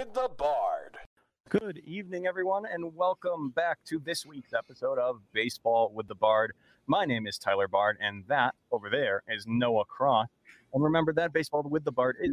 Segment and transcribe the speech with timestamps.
[0.00, 0.96] with the Bard.
[1.50, 6.54] Good evening, everyone, and welcome back to this week's episode of Baseball with the Bard.
[6.86, 10.28] My name is Tyler Bard, and that over there is Noah Cross.
[10.72, 12.32] And remember that Baseball with the Bard is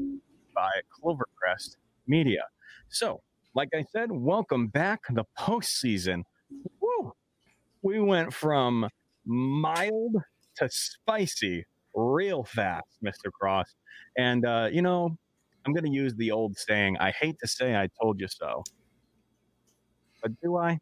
[0.56, 1.76] by Clovercrest
[2.08, 2.44] Media.
[2.88, 3.20] So,
[3.54, 5.02] like I said, welcome back.
[5.09, 6.24] The postseason.
[6.80, 7.12] Woo!
[7.81, 8.88] We went from
[9.26, 10.16] mild
[10.56, 13.30] to spicy real fast, Mr.
[13.30, 13.76] Cross.
[14.18, 15.18] And, uh, you know,
[15.68, 18.64] I'm going to use the old saying I hate to say I told you so.
[20.22, 20.80] But do I?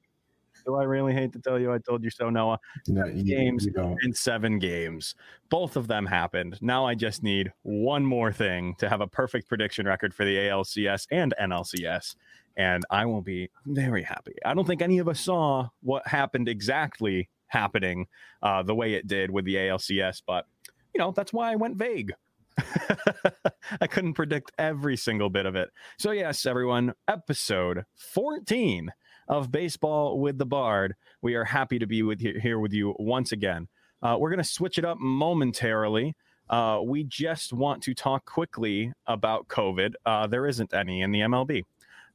[0.64, 2.60] Do I really hate to tell you I told you so, Noah?
[2.88, 5.16] No, you, games you in seven games.
[5.50, 6.60] Both of them happened.
[6.62, 10.36] Now I just need one more thing to have a perfect prediction record for the
[10.36, 12.16] ALCS and NLCS.
[12.58, 14.36] And I will be very happy.
[14.46, 18.06] I don't think any of us saw what happened exactly happening
[18.44, 20.46] uh, the way it did with the ALCS, but
[20.94, 22.14] you know, that's why I went vague.
[23.82, 25.70] I couldn't predict every single bit of it.
[25.98, 28.92] So, yes, everyone, episode 14
[29.28, 30.96] of Baseball with the Bard.
[31.22, 33.68] We are happy to be with you, here with you once again.
[34.02, 36.16] Uh, we're going to switch it up momentarily.
[36.50, 39.94] Uh, we just want to talk quickly about COVID.
[40.06, 41.64] Uh, there isn't any in the MLB.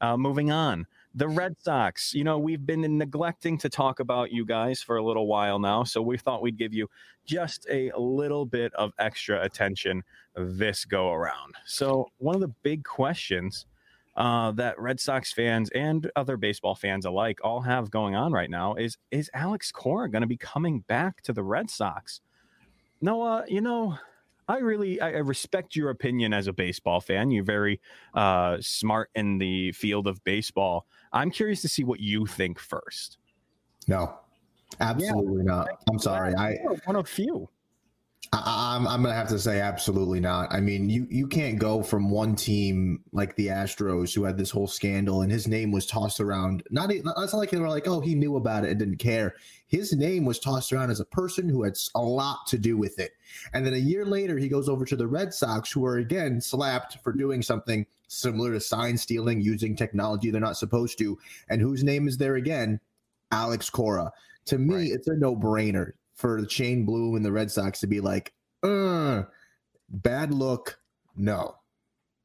[0.00, 2.14] Uh, moving on, the Red Sox.
[2.14, 5.84] You know, we've been neglecting to talk about you guys for a little while now,
[5.84, 6.88] so we thought we'd give you
[7.26, 10.02] just a little bit of extra attention
[10.36, 11.54] this go around.
[11.66, 13.66] So, one of the big questions
[14.16, 18.50] uh, that Red Sox fans and other baseball fans alike all have going on right
[18.50, 22.20] now is is Alex Cora going to be coming back to the Red Sox?
[23.00, 23.96] Noah, you know,
[24.50, 27.30] I really I respect your opinion as a baseball fan.
[27.30, 27.80] You're very
[28.14, 30.86] uh, smart in the field of baseball.
[31.12, 33.18] I'm curious to see what you think first.
[33.86, 34.18] No,
[34.80, 35.68] absolutely not.
[35.88, 36.34] I'm sorry.
[36.34, 37.48] I, one of few.
[38.32, 40.52] I I'm I'm gonna have to say absolutely not.
[40.52, 44.50] I mean, you you can't go from one team like the Astros who had this
[44.50, 46.62] whole scandal and his name was tossed around.
[46.70, 49.34] Not it's not like they were like, oh, he knew about it and didn't care.
[49.66, 52.98] His name was tossed around as a person who had a lot to do with
[53.00, 53.12] it.
[53.52, 56.40] And then a year later, he goes over to the Red Sox, who are again
[56.40, 61.60] slapped for doing something similar to sign stealing, using technology they're not supposed to, and
[61.60, 62.80] whose name is there again?
[63.32, 64.12] Alex Cora.
[64.46, 64.90] To me, Right.
[64.90, 68.32] it's a no brainer for Shane Bloom and the Red Sox to be like,
[68.62, 69.22] uh,
[69.88, 70.78] bad look,
[71.16, 71.56] no.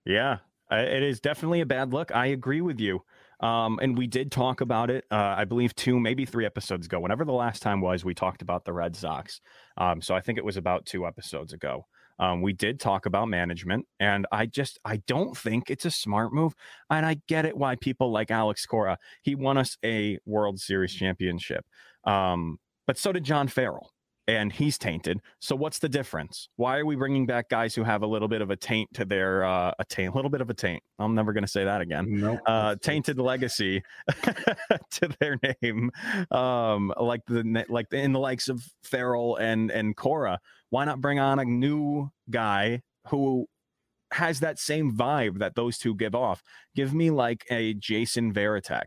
[0.05, 0.39] Yeah,
[0.69, 2.13] it is definitely a bad look.
[2.13, 3.03] I agree with you.
[3.39, 6.99] Um, and we did talk about it, uh, I believe, two, maybe three episodes ago.
[6.99, 9.41] Whenever the last time was, we talked about the Red Sox.
[9.77, 11.85] Um, so I think it was about two episodes ago.
[12.17, 16.33] Um, we did talk about management, and I just I don't think it's a smart
[16.33, 16.55] move.
[16.89, 18.97] And I get it why people like Alex Cora.
[19.21, 21.65] He won us a World Series championship,
[22.05, 22.57] um,
[22.87, 23.91] but so did John Farrell
[24.27, 25.21] and he's tainted.
[25.39, 26.49] So what's the difference?
[26.55, 29.05] Why are we bringing back guys who have a little bit of a taint to
[29.05, 30.81] their uh, a taint, a little bit of a taint?
[30.99, 32.05] I'm never going to say that again.
[32.09, 32.39] No.
[32.45, 33.83] Uh, tainted legacy
[34.91, 35.91] to their name,
[36.31, 40.39] um, like the like in the likes of Farrell and and Cora.
[40.69, 43.47] Why not bring on a new guy who
[44.11, 46.41] has that same vibe that those two give off?
[46.75, 48.85] Give me like a Jason Varitek.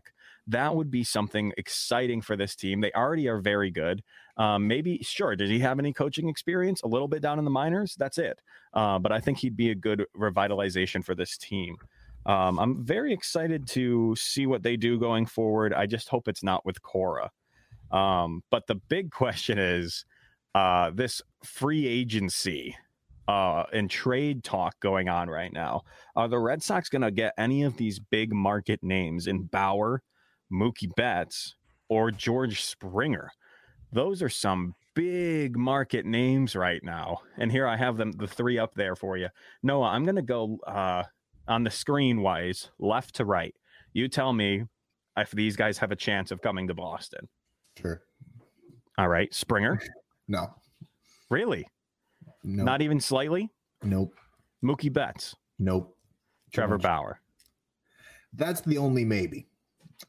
[0.49, 2.81] That would be something exciting for this team.
[2.81, 4.03] They already are very good.
[4.37, 5.35] Um, maybe, sure.
[5.35, 6.81] Did he have any coaching experience?
[6.81, 7.95] A little bit down in the minors.
[7.97, 8.39] That's it.
[8.73, 11.75] Uh, but I think he'd be a good revitalization for this team.
[12.25, 15.73] Um, I'm very excited to see what they do going forward.
[15.73, 17.31] I just hope it's not with Cora.
[17.91, 20.05] Um, but the big question is
[20.55, 22.75] uh, this free agency
[23.27, 25.83] uh, and trade talk going on right now.
[26.15, 30.01] Are the Red Sox going to get any of these big market names in Bauer,
[30.51, 31.55] Mookie Betts,
[31.89, 33.31] or George Springer?
[33.91, 37.19] Those are some big market names right now.
[37.37, 39.29] And here I have them, the three up there for you.
[39.63, 41.03] Noah, I'm going to go uh,
[41.47, 43.55] on the screen wise, left to right.
[43.93, 44.65] You tell me
[45.17, 47.27] if these guys have a chance of coming to Boston.
[47.79, 48.01] Sure.
[48.97, 49.33] All right.
[49.33, 49.79] Springer.
[50.31, 50.53] No.
[51.31, 51.67] Really?
[52.43, 52.63] No.
[52.63, 53.49] Not even slightly?
[53.81, 54.13] nope.
[54.63, 55.97] Mookie Betts, Nope.
[56.53, 56.77] Trevor.
[56.77, 57.19] Bauer.
[58.33, 59.47] That's the only maybe.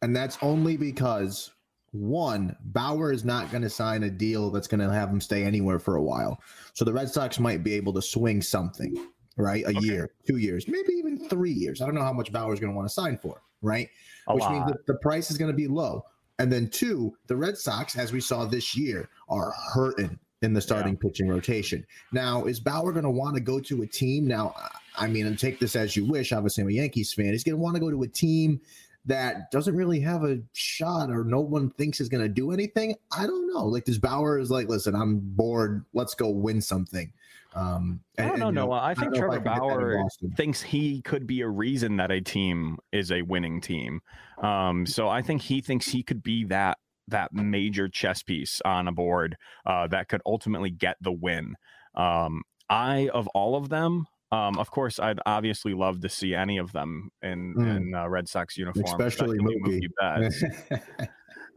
[0.03, 1.51] And that's only because
[1.93, 5.43] one, Bauer is not going to sign a deal that's going to have him stay
[5.45, 6.41] anywhere for a while.
[6.75, 8.97] So the Red Sox might be able to swing something,
[9.37, 9.65] right?
[9.65, 9.81] A Okay.
[9.81, 11.81] year, two years, maybe even three years.
[11.81, 13.89] I don't know how much Bauer is going to want to sign for, right?
[14.29, 14.53] A Which lot.
[14.53, 16.05] means that the price is going to be low.
[16.39, 20.61] And then two, the Red Sox, as we saw this year, are hurting in the
[20.61, 21.85] starting pitching rotation.
[22.13, 24.27] Now, is Bauer going to want to go to a team?
[24.27, 24.55] Now,
[24.97, 26.33] I mean, and take this as you wish.
[26.33, 27.27] Obviously, I'm a Yankees fan.
[27.27, 28.61] He's going to want to go to a team
[29.07, 32.95] that doesn't really have a shot or no one thinks is going to do anything.
[33.17, 33.65] I don't know.
[33.65, 35.85] Like this Bauer is like, listen, I'm bored.
[35.95, 37.13] Let's go win something.
[37.55, 38.81] Um, I don't and- know, you Noah.
[38.83, 41.49] I think know if Trevor can get that in Bauer thinks he could be a
[41.49, 44.01] reason that a team is a winning team.
[44.39, 48.87] Um, so I think he thinks he could be that that major chess piece on
[48.87, 49.37] a board
[49.67, 51.57] uh, that could ultimately get the win.
[51.97, 56.59] Um, I of all of them, um, of course, I'd obviously love to see any
[56.59, 57.77] of them in Mm.
[57.77, 59.89] in uh, Red Sox uniform, Especially Mookie.
[60.01, 60.45] Betts,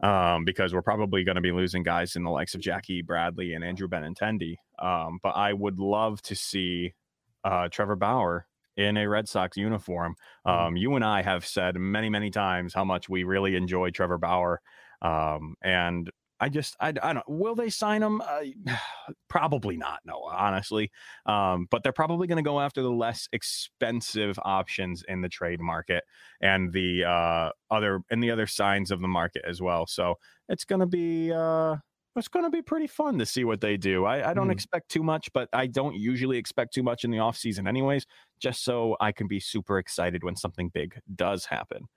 [0.02, 3.54] um, because we're probably going to be losing guys in the likes of Jackie Bradley
[3.54, 4.56] and Andrew Benintendi.
[4.78, 6.94] Um, but I would love to see
[7.44, 10.16] uh, Trevor Bauer in a Red Sox uniform.
[10.46, 10.50] Mhm.
[10.66, 14.18] Um, you and I have said many, many times how much we really enjoy Trevor
[14.18, 14.60] Bauer.
[15.00, 16.10] Um, and
[16.44, 18.20] I just, I, I don't, will they sign him?
[18.20, 18.42] Uh,
[19.28, 20.90] probably not, No, honestly.
[21.24, 25.60] Um, but they're probably going to go after the less expensive options in the trade
[25.60, 26.04] market
[26.42, 29.86] and the uh, other, and the other signs of the market as well.
[29.86, 30.16] So
[30.50, 31.76] it's going to be, uh,
[32.14, 34.04] it's going to be pretty fun to see what they do.
[34.04, 34.52] I, I don't Mm.
[34.52, 38.04] expect too much, but I don't usually expect too much in the off season, anyways,
[38.38, 41.88] just so I can be super excited when something big does happen.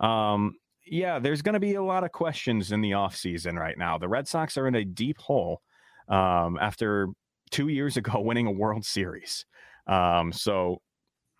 [0.00, 0.56] Um,
[0.86, 3.98] yeah, there's going to be a lot of questions in the off season right now.
[3.98, 5.62] The Red Sox are in a deep hole
[6.08, 7.08] um, after
[7.50, 9.46] two years ago winning a World Series.
[9.86, 10.80] Um, so,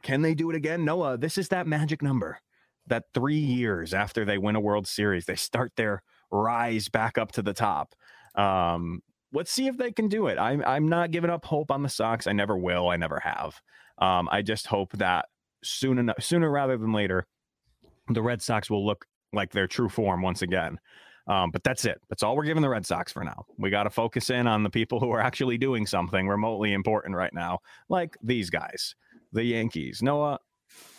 [0.02, 0.84] can they do it again?
[0.84, 2.38] Noah, this is that magic number
[2.86, 7.32] that three years after they win a World Series, they start their rise back up
[7.32, 7.94] to the top.
[8.34, 9.00] Um,
[9.32, 10.38] let's see if they can do it.
[10.38, 12.26] I'm I'm not giving up hope on the Sox.
[12.26, 12.88] I never will.
[12.88, 13.60] I never have.
[13.98, 15.26] Um, I just hope that
[15.62, 17.26] soon enough, sooner rather than later,
[18.08, 20.78] the Red Sox will look like their true form once again.
[21.26, 22.00] Um, but that's it.
[22.08, 23.46] That's all we're giving the Red Sox for now.
[23.58, 27.16] We got to focus in on the people who are actually doing something remotely important
[27.16, 28.94] right now, like these guys,
[29.32, 30.02] the Yankees.
[30.02, 30.38] Noah,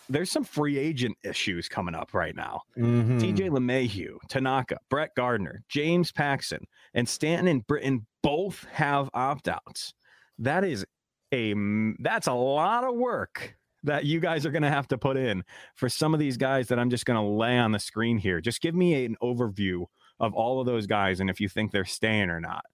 [0.09, 2.61] there's some free agent issues coming up right now.
[2.77, 3.19] Mhm.
[3.19, 6.65] DJ LeMahieu, Tanaka, Brett Gardner, James Paxton,
[6.95, 9.93] and Stanton and Britton both have opt outs.
[10.39, 10.85] That is
[11.31, 11.53] a
[11.99, 13.55] that's a lot of work
[13.85, 15.43] that you guys are going to have to put in
[15.75, 18.41] for some of these guys that I'm just going to lay on the screen here.
[18.41, 19.85] Just give me an overview
[20.19, 22.65] of all of those guys and if you think they're staying or not.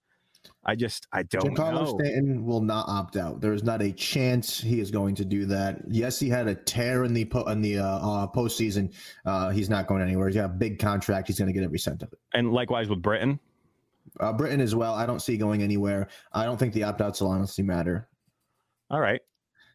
[0.64, 2.00] I just I don't Giancarlo know.
[2.00, 3.42] Stanton will not opt out.
[3.42, 5.82] There is not a chance he is going to do that.
[5.88, 8.94] Yes, he had a tear in the po- in the uh, uh, postseason.
[9.26, 10.28] Uh, he's not going anywhere.
[10.28, 11.28] He's got a big contract.
[11.28, 12.20] He's going to get every cent of it.
[12.34, 13.40] And likewise with Britton.
[14.20, 14.94] Uh, Britton as well.
[14.94, 16.10] I don't see going anywhere.
[16.34, 18.08] I don't think the opt outs will honestly matter.
[18.90, 19.22] All right.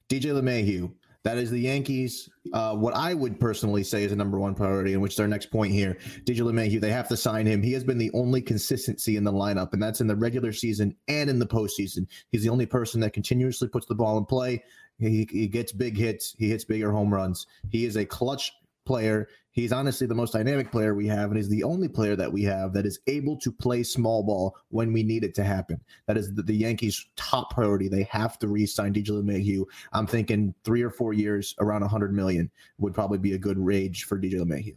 [0.09, 0.93] DJ LeMahieu.
[1.27, 2.31] That is the Yankees.
[2.53, 5.27] Uh, what I would personally say is a number one priority, and which is our
[5.27, 5.99] next point here.
[6.23, 7.65] DJ LeMahieu, they have to sign him.
[7.65, 10.95] He has been the only consistency in the lineup, and that's in the regular season
[11.09, 12.07] and in the postseason.
[12.31, 14.63] He's the only person that continuously puts the ball in play.
[15.01, 16.37] He, he gets big hits.
[16.39, 17.49] He hits bigger home runs.
[17.71, 18.53] He is a clutch
[18.85, 19.27] player.
[19.57, 22.43] He's honestly the most dynamic player we have, and he's the only player that we
[22.43, 25.81] have that is able to play small ball when we need it to happen.
[26.07, 27.89] That is the, the Yankees' top priority.
[27.89, 29.65] They have to re-sign DJ LeMahieu.
[29.95, 34.05] I'm thinking three or four years, around 100 million would probably be a good range
[34.05, 34.77] for DJ LeMahieu.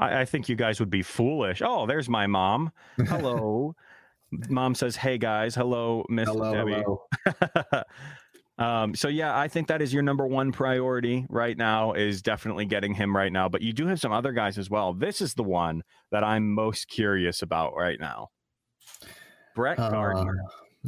[0.00, 1.62] I, I think you guys would be foolish.
[1.64, 2.72] Oh, there's my mom.
[3.06, 3.76] Hello.
[4.48, 5.54] mom says, Hey guys.
[5.54, 6.82] Hello, Miss Hello, Debbie.
[6.82, 7.84] hello.
[8.58, 12.66] um, so yeah, I think that is your number one priority right now is definitely
[12.66, 13.48] getting him right now.
[13.48, 14.92] But you do have some other guys as well.
[14.92, 18.28] This is the one that I'm most curious about right now.
[19.54, 20.36] Brett Uh, Gardner.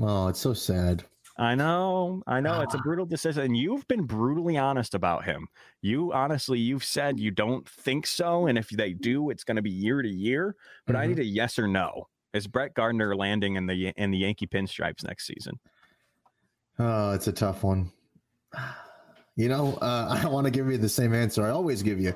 [0.01, 1.05] oh, it's so sad.
[1.39, 2.61] I know, I know.
[2.61, 5.47] It's a brutal decision, and you've been brutally honest about him.
[5.81, 9.63] You honestly, you've said you don't think so, and if they do, it's going to
[9.63, 10.55] be year to year.
[10.87, 11.09] But I Mhm.
[11.09, 12.09] need a yes or no.
[12.35, 15.59] Is Brett Gardner landing in the in the Yankee pinstripes next season?
[16.81, 17.93] Oh, it's a tough one.
[19.37, 22.01] You know, uh, I don't want to give you the same answer I always give
[22.01, 22.15] you,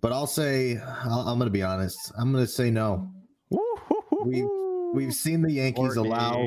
[0.00, 2.12] but I'll say I'll, I'm going to be honest.
[2.18, 3.10] I'm going to say no.
[4.24, 4.48] We've-
[4.94, 6.42] We've seen the Yankees allow.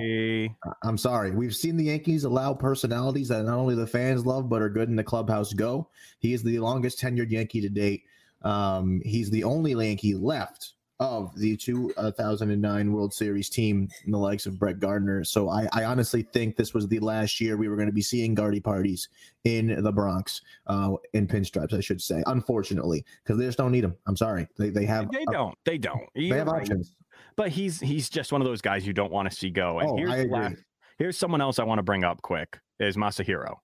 [0.84, 1.32] I'm sorry.
[1.32, 4.88] We've seen the Yankees allow personalities that not only the fans love but are good
[4.88, 5.90] in the clubhouse go.
[6.20, 8.04] He is the longest tenured Yankee to date.
[8.44, 14.46] Um, he's the only Yankee left of the 2009 World Series team in the likes
[14.46, 15.24] of Brett Gardner.
[15.24, 18.02] So I, I honestly think this was the last year we were going to be
[18.02, 19.10] seeing Gardy parties
[19.44, 22.24] in the Bronx, uh, in pinstripes, I should say.
[22.28, 23.96] Unfortunately, because they just don't need them.
[24.08, 24.48] I'm sorry.
[24.58, 25.58] They they have They uh, don't.
[25.66, 26.08] They don't.
[26.16, 26.62] they have right.
[26.62, 26.96] options.
[27.36, 29.80] But he's he's just one of those guys you don't want to see go.
[29.80, 30.32] And Oh, here's I agree.
[30.34, 30.56] last,
[30.98, 33.58] here's someone else I want to bring up quick is Masahiro.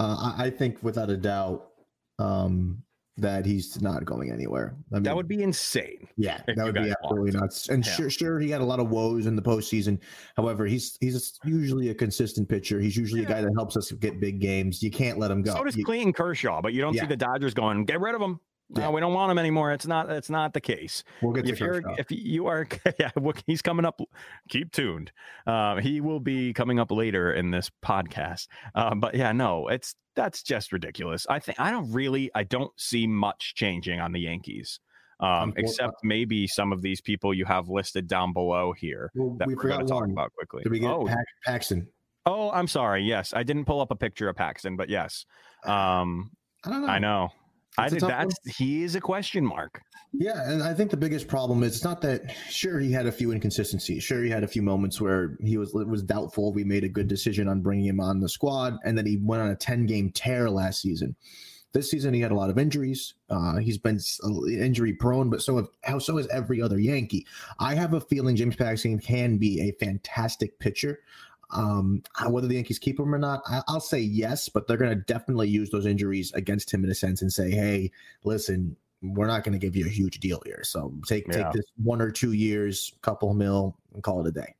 [0.00, 1.68] Uh, I, I think without a doubt
[2.18, 2.82] um,
[3.16, 4.74] that he's not going anywhere.
[4.92, 6.08] I mean, That would be insane.
[6.16, 7.68] yeah, that would be absolutely nuts.
[7.68, 7.92] And Yeah.
[7.92, 9.98] sure, sure, he had a lot of woes in the postseason.
[10.36, 12.80] However, he's he's usually a consistent pitcher.
[12.80, 14.82] He's usually a guy that helps us get big games.
[14.82, 15.52] You can't let him go.
[15.54, 17.02] So does You- Clayton Kershaw, but you don't Yeah.
[17.02, 18.40] see the Dodgers going, get rid of him.
[18.70, 18.90] No, Yeah.
[18.90, 19.72] we don't want him anymore.
[19.72, 20.10] It's not.
[20.10, 21.02] It's not the case.
[21.22, 22.66] We'll get to if you're if you are
[22.98, 24.00] yeah well, he's coming up
[24.48, 25.12] keep tuned
[25.46, 29.94] um he will be coming up later in this podcast um but yeah no it's
[30.16, 34.20] that's just ridiculous i think i don't really i don't see much changing on the
[34.20, 34.80] yankees
[35.20, 39.46] um except maybe some of these people you have listed down below here Well, that
[39.48, 41.88] we are going forgot to talk about quickly Did we get oh, Pax- Paxton?
[42.26, 45.24] oh i'm sorry yes i didn't pull up a picture of paxton but yes
[45.64, 46.30] um
[46.64, 46.88] I don't know.
[46.88, 47.28] i know
[47.78, 48.28] i think tough one.
[48.28, 49.80] that's he is a question mark
[50.12, 52.34] Yeah, and I think the biggest problem is it's not that.
[52.48, 54.02] Sure, he had a few inconsistencies.
[54.02, 57.06] Sure, he had a few moments where he was was doubtful we made a good
[57.06, 60.10] decision on bringing him on the squad, and then he went on a ten game
[60.10, 61.14] tear last season.
[61.72, 63.14] This season, he had a lot of injuries.
[63.28, 64.00] Uh, he's been
[64.48, 67.24] injury prone, but so have, how so is every other Yankee.
[67.60, 70.98] I have a feeling James Paxton can be a fantastic pitcher.
[71.52, 74.96] Um, whether the Yankees keep him or not, I, I'll say yes, but they're going
[74.96, 77.90] to definitely use those injuries against him in a sense and say, "Hey,
[78.24, 80.62] listen, we're not going to give you a huge deal here.
[80.64, 81.36] So take Yeah.
[81.36, 84.54] take this one or two years, couple mil, and call it a day."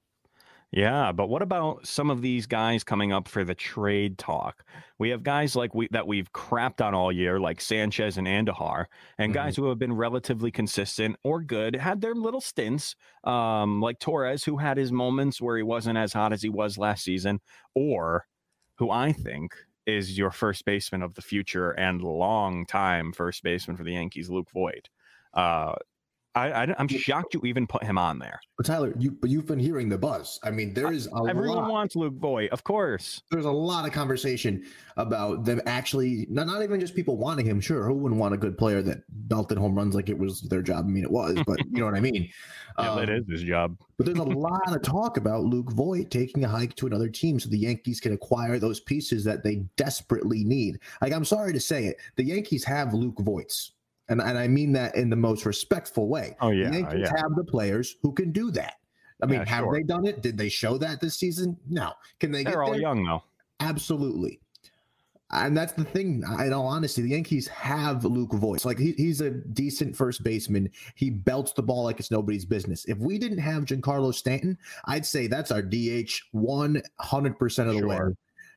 [0.73, 4.65] Yeah, but what about some of these guys coming up for the trade talk?
[4.99, 8.87] We have guys like we that we've crapped on all year, like Sanchez and Andujar,
[9.19, 13.99] and guys who have been relatively consistent or good, had their little stints, um, like
[13.99, 17.41] Torres, who had his moments where he wasn't as hot as he was last season,
[17.75, 18.27] or
[18.77, 23.77] who I think is your first baseman of the future and long time first baseman
[23.77, 24.89] for the Yankees, Luke Voit.
[25.35, 25.75] Uh,
[26.35, 28.41] I, I I'm shocked you even put him on there.
[28.57, 30.39] But Tyler, you but you've been hearing the buzz.
[30.45, 31.71] I mean, there is a Everyone lot.
[31.71, 33.23] wants Luke Voit, of course.
[33.31, 34.65] there's a lot of conversation
[34.97, 37.61] about them actually not, not even just people wanting him.
[37.61, 40.63] Sure, who wouldn't want a good player that belted home runs like it was their
[40.63, 40.85] job?
[40.85, 42.29] I mean, it was, but you know what I mean.
[42.79, 43.77] Yeah, that Um, is his job.
[43.99, 47.39] But there's a lot of talk about Luke Voit taking a hike to another team
[47.41, 50.79] so the Yankees can acquire those pieces that they desperately need.
[51.03, 53.73] Like, I'm sorry to say it, the Yankees have Luke Voits.
[54.11, 56.37] And, and I mean that in the most respectful way.
[56.41, 57.21] Oh yeah, the Yankees yeah.
[57.23, 58.75] have the players who can do that.
[59.23, 59.75] I mean, Yeah, have sure.
[59.75, 60.21] they done it?
[60.23, 61.57] Did they show that this season?
[61.69, 61.93] No.
[62.19, 62.81] Can they They're get all there?
[62.81, 63.23] young though.
[63.61, 64.41] Absolutely.
[65.33, 66.25] And that's the thing.
[66.41, 68.65] In all honesty, the Yankees have Luke Voit.
[68.65, 70.69] Like he, he's a decent first baseman.
[70.97, 72.85] He belts the ball like it's nobody's business.
[72.87, 77.99] If we didn't have Giancarlo Stanton, I'd say that's our DH 100% of the way.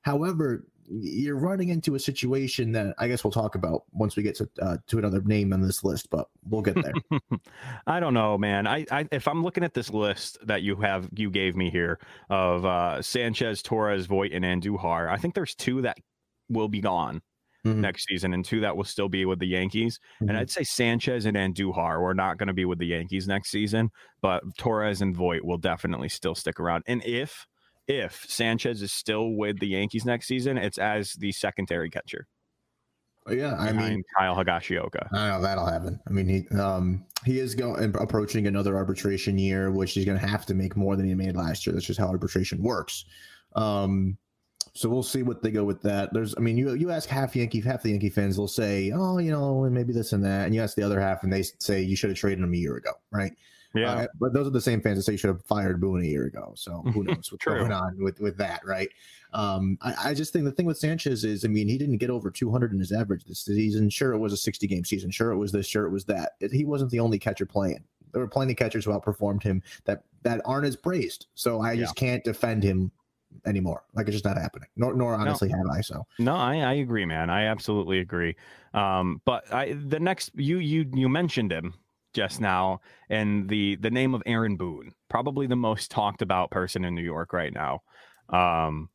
[0.01, 4.35] However, you're running into a situation that I guess we'll talk about once we get
[4.35, 6.93] to uh, to another name on this list, but we'll get there.
[7.87, 8.67] I don't know, man.
[8.67, 11.99] I, I if I'm looking at this list that you have you gave me here
[12.29, 15.97] of uh Sanchez, Torres, Voit, and Andujar, I think there's two that
[16.49, 17.21] will be gone
[17.65, 17.77] Mhm.
[17.77, 19.97] next season and two that will still be with the Yankees.
[20.19, 20.37] And Mhm.
[20.37, 23.89] I'd say Sanchez and Andujar were not going to be with the Yankees next season,
[24.21, 26.83] but Torres and Voit will definitely still stick around.
[26.87, 27.47] And if
[27.87, 32.27] if Sanchez is still with the Yankees next season, it's as the secondary catcher.
[33.29, 35.07] yeah, I mean, Kyle Higashioka.
[35.13, 35.99] I know that'll happen.
[36.07, 40.27] I mean, he um he is going approaching another arbitration year, which he's going to
[40.27, 41.73] have to make more than he made last year.
[41.73, 43.05] That's just how arbitration works.
[43.55, 44.17] Um,
[44.75, 46.11] so we'll see what they go with that.
[46.13, 49.19] There's, I mean, you you ask half Yankee, half the Yankee fans they'll say, oh,
[49.19, 51.81] you know, maybe this and that, and you ask the other half, and they say
[51.81, 53.33] you should have traded him a year ago, right?
[53.73, 53.91] Yeah.
[53.91, 56.07] Uh, but those are the same fans that say you should have fired Boone a
[56.07, 56.53] year ago.
[56.55, 58.89] So who knows what's going on with with that, right?
[59.33, 62.11] Um, I, I just think the thing with Sanchez is, I mean, he didn't get
[62.11, 63.89] over 200 in his average this season.
[63.89, 65.09] Sure, it was a 60 game season.
[65.09, 65.65] Sure, it was this.
[65.65, 66.33] Sure, it was that.
[66.51, 67.83] He wasn't the only catcher playing.
[68.11, 71.27] There were plenty of catchers who outperformed him that that aren't as praised.
[71.33, 72.91] So I just can't defend him
[73.45, 73.83] anymore.
[73.95, 74.69] Like it's just not happening.
[74.75, 75.81] Nor, nor honestly have I.
[75.81, 77.31] So No, I, I agree, man.
[77.31, 78.35] I absolutely agree.
[78.73, 81.73] Um, but I the next you you you mentioned him
[82.13, 82.79] just now,
[83.09, 87.03] and the the name of Aaron Boone, probably the most talked about person in New
[87.03, 87.81] York right now.
[88.29, 88.89] Um,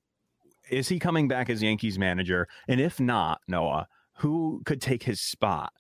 [0.71, 2.49] is he coming back as Yankees manager?
[2.69, 3.87] And if not, Noah,
[4.19, 5.73] who could take his spot?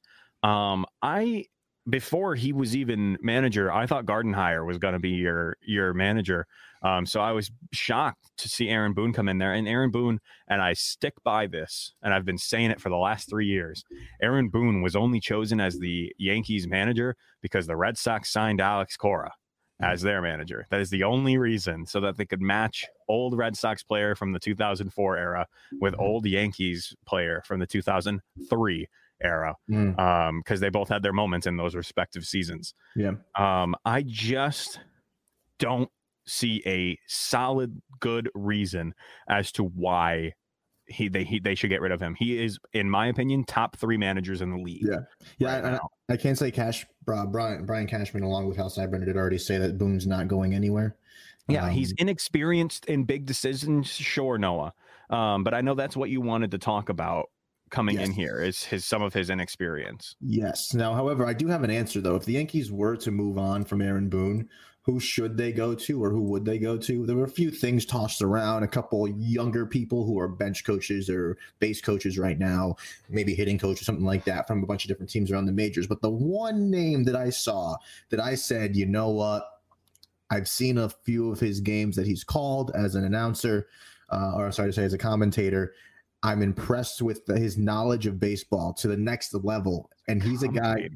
[0.43, 1.47] Um, I
[1.89, 6.47] before he was even manager, I thought Gardenhire was going to be your your manager.
[6.83, 10.21] Um, so I was shocked to see Aaron Boone come in there, and Aaron Boone
[10.49, 13.85] and I stick by this, and I've been saying it for the last three years.
[14.23, 18.97] Aaron Boone was only chosen as the Yankees manager because the Red Sox signed Alex
[18.97, 19.33] Cora
[19.81, 20.67] as their manager.
[20.71, 24.33] That is the only reason, so that they could match old Red Sox player from
[24.33, 25.47] the 2004 era
[25.81, 28.89] with old Yankees player from the 2003
[29.23, 32.75] era, mm, um, because they both had their moments in those respective seasons.
[32.97, 34.81] yeah, Um, I just
[35.59, 35.91] don't
[36.29, 38.95] see a solid good reason
[39.29, 40.35] as to why
[40.87, 42.15] he they he, they should get rid of him.
[42.15, 44.83] He is, in my opinion, top three managers in the league.
[44.83, 45.01] Yeah.
[45.39, 45.61] yeah.
[45.61, 45.81] right I, I.
[46.11, 49.59] I can't say Cash uh, Brian Brian Cashman along with Hal Steinbrenner did already say
[49.59, 50.97] that Boone's not going anywhere.
[51.49, 54.75] Yeah, he's Um, inexperienced in big decisions, sure, Noah.
[55.09, 57.31] Um, but I know that's what you wanted to talk about
[57.71, 60.17] coming in here is his some of his inexperience.
[60.21, 60.75] Yes.
[60.75, 62.17] Now, however, I do have an answer though.
[62.17, 64.49] If the Yankees were to move on from Aaron Boone,
[64.89, 67.05] who should they go to or who would they go to?
[67.05, 71.11] There were a few things tossed around, a couple younger people who are bench coaches
[71.11, 72.77] or base coaches right now,
[73.11, 75.53] maybe hitting coach or something like that from a bunch of different teams around the
[75.53, 75.87] majors.
[75.87, 77.77] But the one name that I saw
[78.09, 79.47] that I said, you know what?
[80.31, 83.69] I've seen a few of his games that he's called as an announcer,
[84.09, 85.75] uh, or sorry to say, as a commentator.
[86.23, 89.91] I'm impressed with the, his knowledge of baseball to the next level.
[90.09, 90.89] And he's a guy,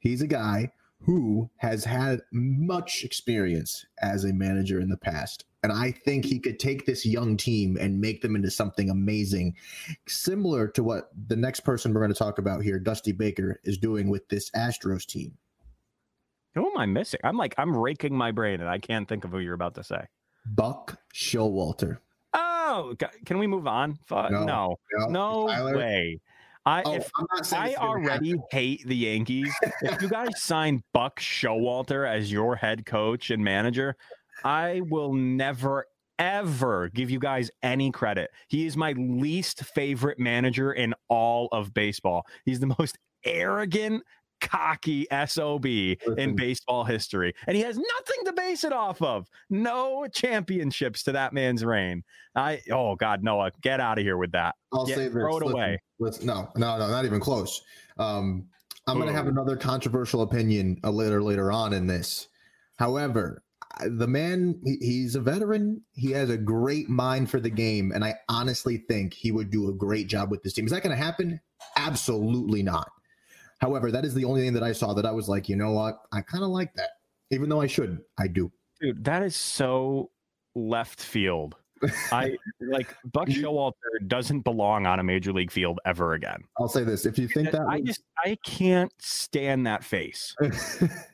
[0.00, 0.72] he's a guy
[1.04, 5.44] who has had much experience as a manager in the past.
[5.62, 9.54] And I think he could take this young team and make them into something amazing,
[10.06, 13.78] similar to what the next person we're going to talk about here, Dusty Baker, is
[13.78, 15.36] doing with this Astros team.
[16.54, 17.20] Who am I missing?
[17.24, 19.84] I'm like I'm raking my brain and I can't think of who you're about to
[19.84, 20.04] say.
[20.46, 21.98] Buck Showalter.
[22.32, 22.94] Oh,
[23.24, 23.98] can we move on?
[24.06, 24.44] Fu- No.
[24.44, 24.76] no,
[25.08, 25.76] no Tyler?
[25.76, 26.20] way.
[26.66, 28.44] I Oh, if I'm not saying I already happen.
[28.50, 29.52] hate the Yankees.
[29.82, 33.96] if you guys sign Buck Showalter as your head coach and manager,
[34.44, 35.86] I will never
[36.18, 38.30] ever give you guys any credit.
[38.48, 42.24] He is my least favorite manager in all of baseball.
[42.44, 44.02] He's the most arrogant,
[44.44, 47.34] cocky SOB in baseball history.
[47.46, 49.28] And he has nothing to base it off of.
[49.50, 52.04] No championships to that man's reign.
[52.36, 54.54] I oh God, Noah, get out of here with that.
[54.72, 55.12] I'll Yeah, say this.
[55.12, 55.82] throw it Listen, away.
[55.98, 57.62] Let's no, no, no, not even close.
[57.98, 58.46] Um,
[58.86, 62.28] I'm going to have another controversial opinion a later later on in this.
[62.76, 63.42] However,
[63.86, 65.80] the man he, he's a veteran.
[65.94, 69.68] He has a great mind for the game, and I honestly think he would do
[69.68, 70.66] a great job with this team.
[70.66, 71.40] Is that going to happen?
[71.76, 72.90] Absolutely not.
[73.60, 75.72] However, that is the only thing that I saw that I was like, you know
[75.72, 76.90] what, I kind of like that,
[77.30, 78.50] even though I should, I do.
[78.80, 80.10] Dude, that is so
[80.54, 81.56] left field.
[82.12, 83.72] I like Buck Showalter
[84.06, 86.42] doesn't belong on a major league field ever again.
[86.58, 90.34] I'll say this: if you think that, I was- just I can't stand that face.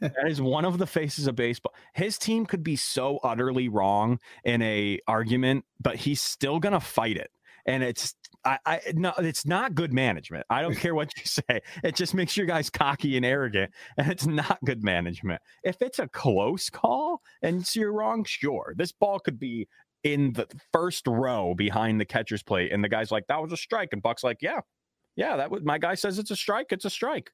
[0.00, 1.74] That is one of the faces of baseball.
[1.94, 7.16] His team could be so utterly wrong in a argument, but he's still gonna fight
[7.16, 7.30] it.
[7.66, 10.46] And it's I, I no, it's not good management.
[10.50, 11.60] I don't care what you say.
[11.84, 15.40] It just makes your guys cocky and arrogant, and it's not good management.
[15.62, 18.74] If it's a close call and you're wrong, sure.
[18.76, 19.68] This ball could be
[20.02, 23.56] in the first row behind the catcher's plate, and the guy's like, "That was a
[23.56, 24.60] strike," and Buck's like, "Yeah,
[25.16, 26.68] yeah, that was my guy says it's a strike.
[26.70, 27.30] It's a strike."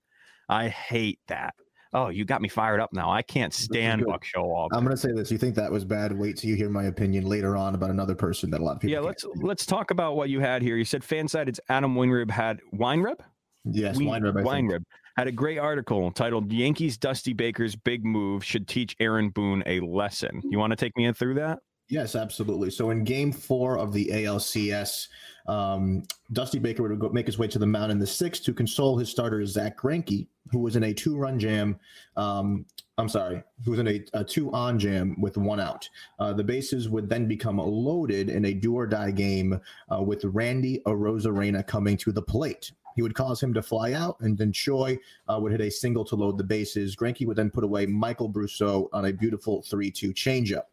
[0.48, 1.54] I hate that.
[1.96, 3.10] Oh, you got me fired up now.
[3.10, 4.04] I can't stand.
[4.04, 4.68] Buck Showalter.
[4.72, 6.12] I'm going to say this: you think that was bad?
[6.12, 8.80] Wait till you hear my opinion later on about another person that a lot of
[8.80, 8.92] people.
[8.92, 10.76] yeah, let's let's talk about what you had here.
[10.76, 11.48] You said fan side.
[11.48, 13.20] It's Adam Weinrib had Weinrib.
[13.64, 14.38] Yes, Wein- Weinreb.
[14.38, 14.70] I think.
[14.70, 14.82] Weinrib
[15.16, 19.80] had a great article titled "Yankees Dusty Baker's Big Move Should Teach Aaron Boone a
[19.80, 21.60] Lesson." You want to take me in through that?
[21.88, 22.70] Yes, absolutely.
[22.70, 25.08] So in Game Four of the ALCS,
[25.46, 28.98] um, Dusty Baker would make his way to the mound in the sixth to console
[28.98, 31.78] his starter Zack Greinke, who was in a two-run jam.
[32.16, 32.66] Um,
[32.98, 35.88] I'm sorry, who was in a, a two-on jam with one out.
[36.18, 39.60] Uh, the bases would then become loaded in a do-or-die game
[39.94, 42.72] uh, with Randy Arozarena coming to the plate.
[42.96, 46.04] He would cause him to fly out, and then Choi uh, would hit a single
[46.06, 46.96] to load the bases.
[46.96, 50.64] Greinke would then put away Michael Brosseau on a beautiful 3-2 changeup.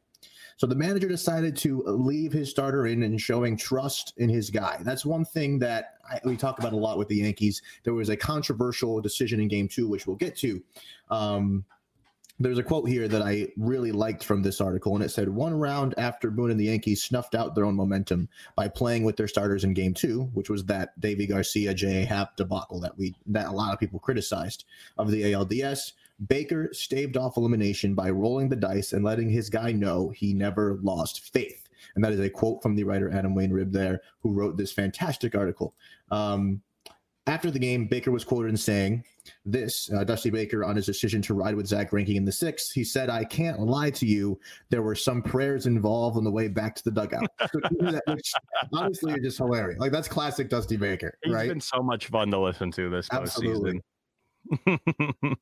[0.58, 4.78] So the manager decided to leave his starter in and showing trust in his guy.
[4.82, 7.62] That's one thing that I, we talk about a lot with the Yankees.
[7.84, 10.62] There was a controversial decision in game two, which we'll get to.
[11.10, 11.66] Um,
[12.39, 15.54] there's a quote here that I really liked from this article, and it said, One
[15.54, 19.28] round after Boone and the Yankees snuffed out their own momentum by playing with their
[19.28, 22.06] starters in game two, which was that Deivi Garcia, J.A.
[22.06, 24.66] Happ debacle that we that a lot of people criticized
[24.98, 25.94] of the ALDS.
[26.27, 30.79] Baker staved off elimination by rolling the dice and letting his guy know he never
[30.81, 31.67] lost faith.
[31.95, 34.71] And that is a quote from the writer Adam Wayne Weinrib there, who wrote this
[34.71, 35.75] fantastic article.
[36.12, 36.62] Um,
[37.25, 39.03] after the game, Baker was quoted in saying,
[39.45, 42.73] This, uh, Dusty Baker, on his decision to ride with Zack Greinke in the sixth,
[42.73, 44.39] he said, I can't lie to you.
[44.69, 47.27] There were some prayers involved on the way back to the dugout.
[47.53, 48.33] So, Which,
[48.73, 49.79] honestly, are just hilarious.
[49.79, 51.47] Like, that's classic Dusty Baker, He's right?
[51.47, 53.73] been so much fun to listen to this Absolutely.
[53.73, 53.81] postseason.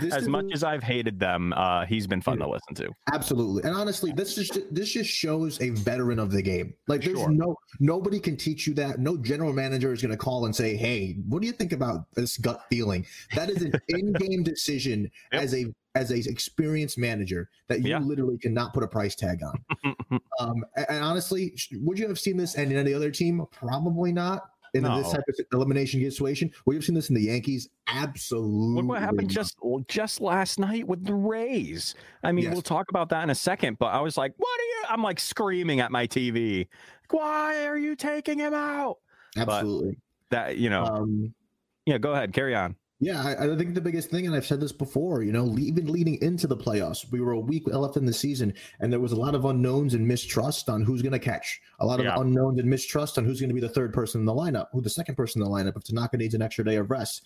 [0.00, 2.90] This as much as I've hated them, uh, he's been fun to listen to.
[3.12, 6.74] Absolutely, and honestly, this just this just shows a veteran of the game.
[6.88, 7.30] Like, there's Sure.
[7.30, 8.98] no nobody can teach you that.
[9.00, 12.06] No general manager is going to call and say, "Hey, what do you think about
[12.14, 15.42] this gut feeling?" That is an in-game decision Yep.
[15.42, 17.98] as a as a experienced manager that you Yeah.
[17.98, 19.64] literally cannot put a price tag on.
[20.40, 23.44] um, and, and honestly, would you have seen this in any other team?
[23.50, 24.42] Probably not.
[24.74, 24.96] In No.
[25.02, 27.68] this type of elimination situation, We've seen this in the Yankees?
[27.88, 28.82] Absolutely.
[28.84, 29.58] What happened just
[29.88, 31.94] just last night with the Rays.
[32.22, 32.52] I mean, Yes.
[32.54, 35.02] we'll talk about that in a second, but I was like, "What are you?" I'm
[35.02, 36.68] like screaming at my TV.
[37.10, 38.98] Why are you taking him out?
[39.36, 39.98] absolutely.
[40.30, 40.84] that you know.
[40.84, 41.34] Um,
[41.84, 42.74] yeah, go ahead, carry on.
[43.02, 45.90] Yeah, I, I, think the biggest thing, and I've said this before, you know, even
[45.90, 49.10] leading into the playoffs, we were a week left in the season, and there was
[49.10, 51.60] a lot of unknowns and mistrust on who's going to catch.
[51.80, 52.14] A lot of yeah.
[52.16, 54.80] unknowns and mistrust on who's going to be the third person in the lineup, who
[54.80, 57.22] the second person in the lineup if Tanaka needs an extra day of rest.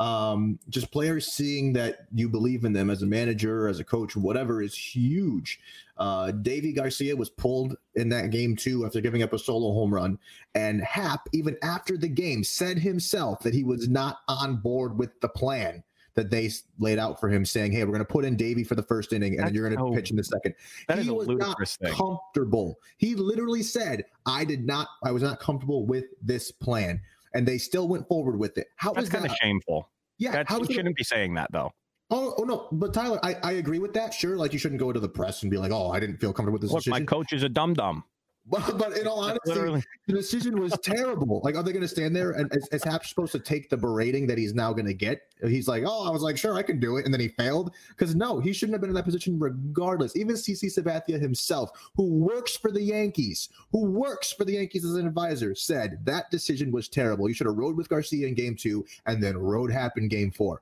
[0.00, 4.16] Um, just players seeing that you believe in them as a manager, as a coach,
[4.16, 5.60] whatever, is huge.
[6.00, 9.94] Uh, Deivi Garcia was pulled in that game too after giving up a solo home
[9.94, 10.18] run.
[10.54, 15.20] And Happ, even after the game, said himself that he was not on board with
[15.20, 15.84] the plan
[16.14, 18.74] that they laid out for him, saying, "Hey, we're going to put in Deivi for
[18.74, 20.54] the first inning, and then you're going to pitch in the second.
[20.98, 21.92] he was not thing.
[21.92, 22.78] comfortable.
[22.96, 24.88] He literally said, "I did not.
[25.04, 27.00] I was not comfortable with this plan."
[27.34, 28.68] and they still went forward with it.
[28.76, 29.32] How That's kind that?
[29.32, 29.88] of shameful.
[30.18, 31.72] Yeah, That's, you shouldn't be saying that though.
[32.10, 34.12] Oh, oh no, but Tyler, I, I agree with that.
[34.12, 36.32] Sure, like you shouldn't go to the press and be like, "Oh, I didn't feel
[36.32, 38.04] comfortable with this Look, decision." My coach is a dum dum.
[38.46, 39.84] But, but in all honesty, Literally.
[40.06, 41.40] the decision was terrible.
[41.44, 43.76] Like, are they going to stand there and is, is Happ supposed to take the
[43.76, 45.20] berating that he's now going to get?
[45.46, 47.72] He's like, oh, I was like, sure, I can do it, and then he failed
[47.90, 50.16] because no, he shouldn't have been in that position regardless.
[50.16, 54.94] Even CC Sabathia himself, who works for the Yankees, who works for the Yankees as
[54.94, 57.28] an advisor, said that decision was terrible.
[57.28, 60.30] You should have rode with Garcia in Game Two and then rode Happ in Game
[60.30, 60.60] Four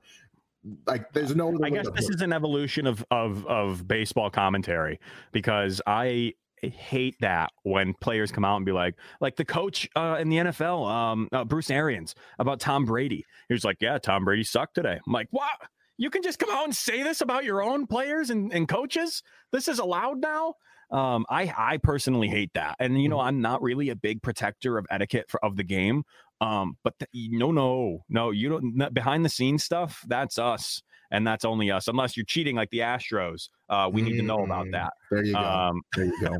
[0.85, 4.99] like there's no i guess this is an evolution of of of baseball commentary
[5.31, 10.17] because i hate that when players come out and be like, like the coach uh,
[10.19, 13.25] in the NFL, um, uh, Bruce Arians, about Tom Brady.
[13.47, 15.51] He was like, "Yeah, Tom Brady sucked today." I'm like, "What?
[15.97, 19.23] You can just come out and say this about your own players and, and coaches?
[19.51, 20.55] This is allowed now?"
[20.91, 23.27] Um, I I personally hate that, and you know, mm-hmm.
[23.27, 26.03] I'm not really a big protector of etiquette for, of the game.
[26.41, 28.93] Um, but th- no, no, no, you don't.
[28.93, 32.79] Behind the scenes stuff, that's us and that's only us, unless you're cheating like the
[32.79, 33.49] Astros.
[33.67, 34.93] Uh, we mm, need to know about mm, that.
[35.09, 35.39] There you go.
[35.39, 36.37] Um, there you go.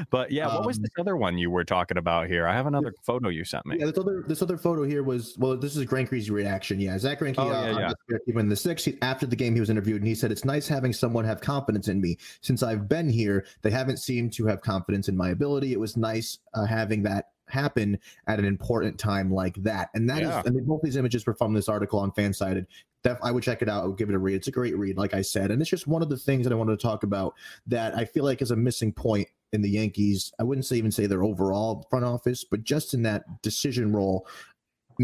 [0.10, 2.46] but yeah, what was um, this other one you were talking about here?
[2.46, 3.76] I have another photo you sent me.
[3.78, 6.80] Yeah, this other this other photo here was well, this is Greinke's reaction.
[6.80, 7.36] Yeah, Zack Greinke.
[7.38, 8.18] Oh, uh, yeah, yeah.
[8.26, 10.68] Even the sixth he, after the game, he was interviewed and he said, "It's nice
[10.68, 12.18] having someone have confidence in me.
[12.42, 15.72] Since I've been here, they haven't seemed to have confidence in my ability.
[15.72, 19.90] It was nice uh, having that happen at an important time like that.
[19.94, 20.40] And that yeah.
[20.40, 22.66] is, I mean, both these images were from this article on Fansided.
[23.02, 23.84] Def, I would check it out.
[23.84, 24.34] I would give it a read.
[24.34, 25.50] It's a great read, like I said.
[25.50, 27.34] And it's just one of the things that I wanted to talk about
[27.66, 30.32] that I feel like is a missing point in the Yankees.
[30.38, 34.26] I wouldn't say even say their overall front office, but just in that decision role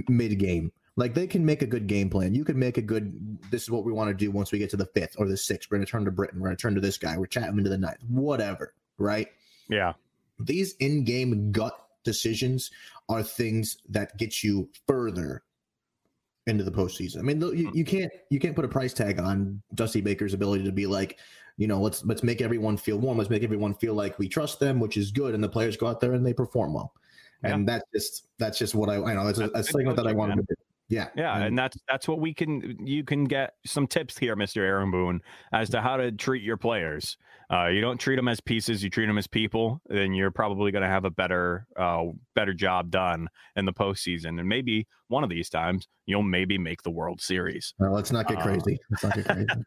[0.08, 0.72] mid game.
[0.96, 2.36] Like they can make a good game plan.
[2.36, 3.38] You can make a good.
[3.50, 5.36] This is what we want to do once we get to the fifth or the
[5.36, 5.68] sixth.
[5.68, 6.38] We're going to turn to Britton.
[6.40, 7.18] We're going to turn to this guy.
[7.18, 7.98] We're chatting into the ninth.
[8.08, 8.74] Whatever.
[8.96, 9.26] Right.
[9.68, 9.94] Yeah.
[10.38, 12.70] These in-game gut decisions
[13.08, 15.42] are things that get you further
[16.46, 17.18] into the postseason.
[17.18, 20.64] I mean, you, you can't you can't put a price tag on Dusty Baker's ability
[20.64, 21.18] to be like,
[21.56, 23.18] you know, let's let's make everyone feel warm.
[23.18, 25.86] Let's make everyone feel like we trust them, which is good, and the players go
[25.86, 26.92] out there and they perform well.
[27.42, 27.74] And yeah.
[27.74, 29.26] that's just that's just what I, I know.
[29.28, 30.54] It's a, a segment that I wanted to do.
[30.88, 31.08] Yeah.
[31.16, 31.34] Yeah.
[31.34, 34.58] And, and, that's that's what we can you can get some tips here, Mr.
[34.58, 35.20] Aaron Boone,
[35.52, 37.16] as to how to treat your players.
[37.52, 40.70] Uh, you don't treat them as pieces, you treat them as people, then you're probably
[40.70, 42.04] going to have a better uh,
[42.34, 44.40] better job done in the postseason.
[44.40, 47.74] And maybe one of these times you'll maybe make the World Series.
[47.78, 48.78] Let's not get crazy.
[48.78, 49.62] Uh, let's not get crazy.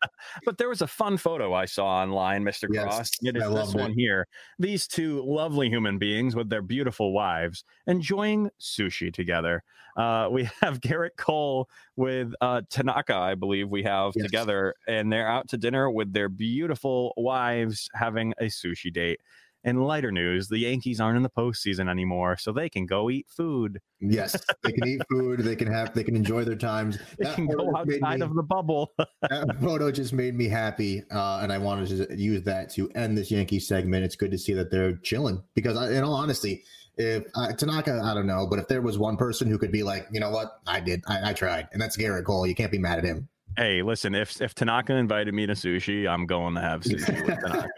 [0.46, 2.68] but there was a fun photo I saw online, Mr.
[2.72, 3.12] Yes, Cross.
[3.22, 3.96] It is this one it.
[3.96, 4.28] here.
[4.60, 9.64] These two lovely human beings with their beautiful wives enjoying sushi together.
[9.96, 14.26] Uh, we have Gerrit Cole with uh, Tanaka, I believe we have yes.
[14.26, 19.20] together, and they're out to dinner with their beautiful wives having a sushi date.
[19.64, 23.26] And lighter news, the Yankees aren't in the postseason anymore, so they can go eat
[23.28, 23.82] food.
[24.00, 25.40] Yes, they can eat food.
[25.40, 25.94] They can have.
[25.94, 26.98] They can enjoy their times.
[27.18, 28.94] They that can go outside me, of the bubble.
[29.30, 33.18] that photo just made me happy, uh, and I wanted to use that to end
[33.18, 34.06] this Yankee segment.
[34.06, 36.64] It's good to see that they're chilling because, I, in all honesty,
[36.98, 39.84] if uh, Tanaka, I don't know, but if there was one person who could be
[39.84, 42.48] like, you know what, I did, I, I tried, and that's Gerrit Cole.
[42.48, 43.28] You can't be mad at him.
[43.56, 47.40] Hey, listen, if if Tanaka invited me to sushi, I'm going to have sushi with
[47.44, 47.70] Tanaka.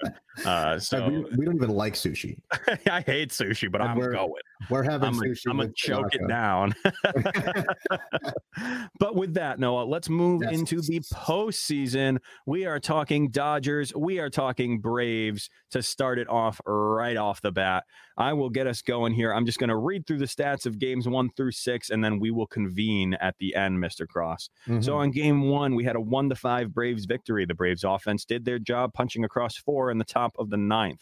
[0.46, 2.38] Uh, so we, we, don't even like sushi.
[2.90, 4.34] I hate sushi, but and I'm going.
[4.70, 5.48] We're having I'm sushi.
[5.48, 6.76] A, I'm gonna choke it down.
[9.00, 10.54] but with that, Noah, let's move yes.
[10.54, 12.18] into the postseason.
[12.46, 13.94] We are talking Dodgers.
[13.96, 17.86] We are talking Braves to start it off right off the bat.
[18.18, 19.34] I will get us going here.
[19.34, 22.20] I'm just going to read through the stats of games one through six, and then
[22.20, 24.06] we will convene at the end, Mr.
[24.06, 24.50] Cross.
[24.68, 24.82] Mm-hmm.
[24.82, 27.46] So on game one, we had a one to five Braves victory.
[27.46, 31.00] The Braves offense did their job, punching across four in the top of the ninth.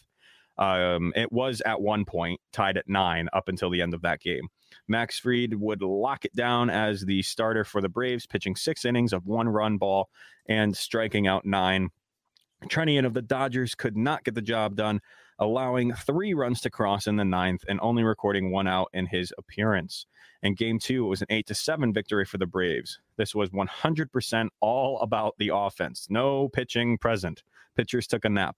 [0.58, 4.20] Um, it was at one point tied at nine up until the end of that
[4.20, 4.48] game.
[4.88, 9.12] Max Fried would lock it down as the starter for the Braves, pitching six innings
[9.12, 10.08] of one run ball
[10.46, 11.90] and striking out nine.
[12.64, 15.00] Treinen of the Dodgers could not get the job done.
[15.38, 19.32] allowing three runs to cross in the ninth and only recording one out in his
[19.38, 20.06] appearance.
[20.42, 23.00] In game two, it was an eight to seven victory for the Braves.
[23.16, 26.06] This was 100% all about the offense.
[26.10, 27.42] No pitching present.
[27.76, 28.56] Pitchers took a nap.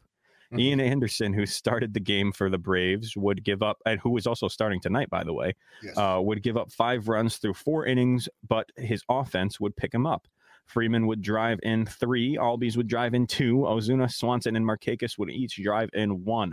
[0.59, 4.27] Ian Anderson, who started the game for the Braves, would give up, and who was
[4.27, 5.97] also starting tonight, by the way, Yes.
[5.97, 10.07] uh, would give up five runs through four innings, but his offense would pick him
[10.07, 10.27] up.
[10.67, 15.31] Freeman would drive in three, Albies would drive in two, Ozuna, Swanson, and Markakis would
[15.31, 16.53] each drive in one.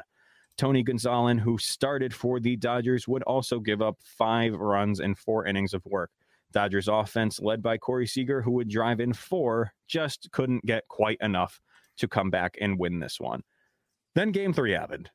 [0.57, 5.45] Tony Gonsolin, who started for the Dodgers, would also give up five runs in four
[5.45, 6.09] innings of work.
[6.51, 11.17] Dodgers offense, led by Corey Seager, who would drive in four, just couldn't get quite
[11.21, 11.61] enough
[11.97, 13.43] to come back and win this one.
[14.17, 15.11] Then game three happened.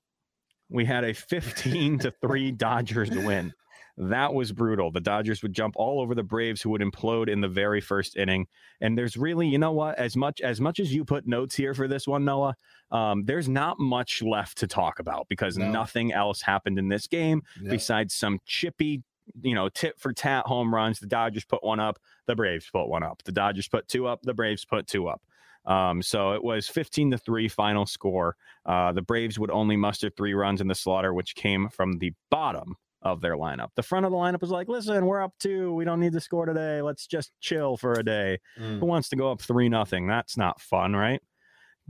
[0.70, 3.52] We had a 15 to 3 Dodgers win.
[3.96, 4.92] That was brutal.
[4.92, 8.16] The Dodgers would jump all over the Braves who would implode in the very first
[8.16, 8.46] inning.
[8.80, 11.74] And there's really, you know what, as much as much as you put notes here
[11.74, 12.54] for this one, Noah,
[12.92, 15.68] um, there's not much left to talk about because No.
[15.68, 17.70] nothing else happened in this game Yep.
[17.72, 19.02] besides some chippy,
[19.42, 21.00] you know, tit for tat home runs.
[21.00, 23.24] The Dodgers put one up, the Braves put one up.
[23.24, 25.22] The Dodgers put two up, the Braves put two up.
[25.64, 28.37] Um, so it was 15 to 3 final score.
[28.66, 32.12] Uh, the Braves would only muster three runs in the slaughter, which came from the
[32.31, 33.68] bottom of their lineup.
[33.75, 35.75] The front of the lineup was like, listen, we're up two.
[35.75, 36.83] We don't need to score today.
[36.83, 38.38] Let's just chill for a day.
[38.59, 38.79] Mm.
[38.79, 40.07] Who wants to go up three nothing?
[40.07, 41.20] That's not fun, right?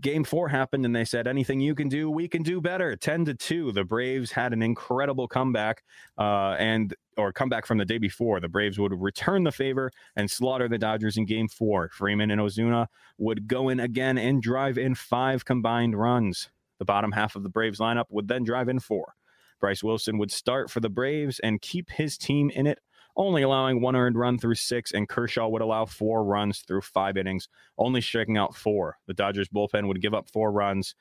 [0.02, 2.96] Game four happened, and they said, anything you can do, we can do better.
[2.96, 3.72] 10 to 2.
[3.72, 5.84] The Braves had an incredible comeback,
[6.18, 8.40] uh, and or comeback from the day before.
[8.40, 11.88] The Braves would return the favor and slaughter the Dodgers in game four.
[11.92, 12.88] Freeman and Ozuna
[13.18, 16.50] would go in again and drive in five combined runs.
[16.78, 19.14] The bottom half of the Braves lineup would then drive in four.
[19.60, 22.80] Bryce Wilson would start for the Braves and keep his team in it,
[23.16, 27.16] only allowing one earned run through six, and Kershaw would allow four runs through five
[27.16, 27.48] innings,
[27.78, 28.96] only striking out four.
[29.06, 30.94] The Dodgers bullpen would give up four runs,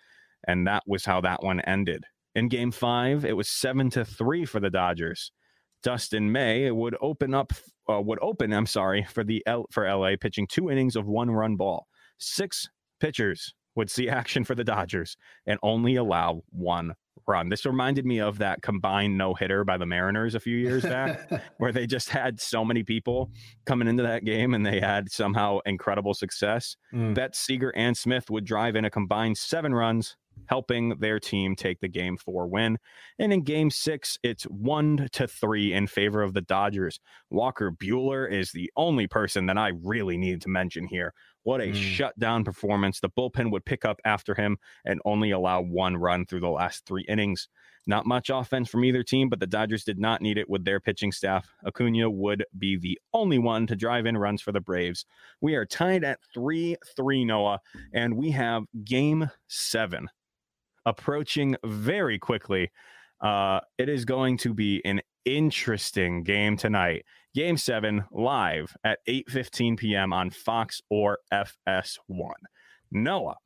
[0.48, 2.06] and that was how that one ended.
[2.36, 5.32] In game five, it was seven to three for the Dodgers.
[5.84, 7.54] Dustin May would open up,
[7.90, 11.32] uh, would open, I'm sorry, for the L, for LA, pitching two innings of one
[11.32, 11.88] run ball.
[12.20, 12.70] Six
[13.00, 16.94] pitchers would see action for the Dodgers and only allow one
[17.28, 17.50] run.
[17.50, 21.30] This reminded me of that combined no hitter by the Mariners a few years back,
[21.58, 23.32] where they just had so many people
[23.66, 26.76] coming into that game and they had somehow incredible success.
[26.94, 27.14] Mm.
[27.14, 30.16] Betts, Seager, and Smith would drive in a combined seven runs,
[30.48, 32.78] helping their team take the game four win.
[33.20, 37.00] And in game six, it's one to three in favor of the Dodgers.
[37.30, 41.14] Walker Buehler is the only person that I really need to mention here.
[41.44, 41.76] What a Mm.
[41.76, 43.00] shutdown performance.
[43.00, 46.86] The bullpen would pick up after him and only allow one run through the last
[46.86, 47.48] three innings.
[47.88, 50.80] Not much offense from either team, but the Dodgers did not need it with their
[50.80, 51.52] pitching staff.
[51.66, 55.06] Acuna would be the only one to drive in runs for the Braves.
[55.42, 57.60] We are tied at 3 3 Noah,
[57.92, 60.10] and we have game seven
[60.86, 62.72] approaching very quickly.
[63.20, 67.06] Uh, it is going to be an interesting game tonight.
[67.34, 70.12] Game seven live at 8:15 p.m.
[70.12, 72.32] on Fox or FS1.
[72.92, 73.38] Noah,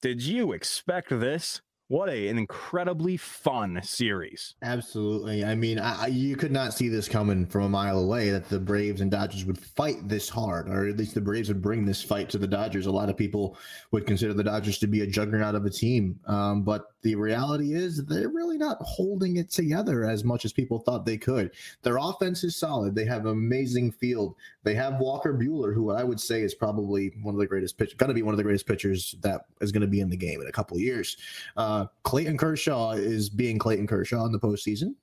[0.00, 1.60] did you expect this?
[1.88, 4.54] What a, an incredibly fun series.
[4.62, 5.44] Absolutely.
[5.44, 8.58] I mean, I- you could not see this coming from a mile away that the
[8.58, 12.02] Braves and Dodgers would fight this hard, or at least the Braves would bring this
[12.02, 12.86] fight to the Dodgers.
[12.86, 13.58] A lot of people
[13.90, 16.18] would consider the Dodgers to be a juggernaut of a team.
[16.26, 20.78] Um, but the reality is they're really not holding it together as much as people
[20.78, 21.50] thought they could.
[21.82, 22.94] Their offense is solid.
[22.94, 24.36] They have an amazing field.
[24.62, 27.96] They have Walker Buehler, who I would say is probably one of the greatest pitch,
[27.96, 30.16] going to be one of the greatest pitchers that is going to be in the
[30.16, 31.16] game in a couple years.
[31.56, 34.94] Uh, Clayton Kershaw is being Clayton Kershaw in the postseason.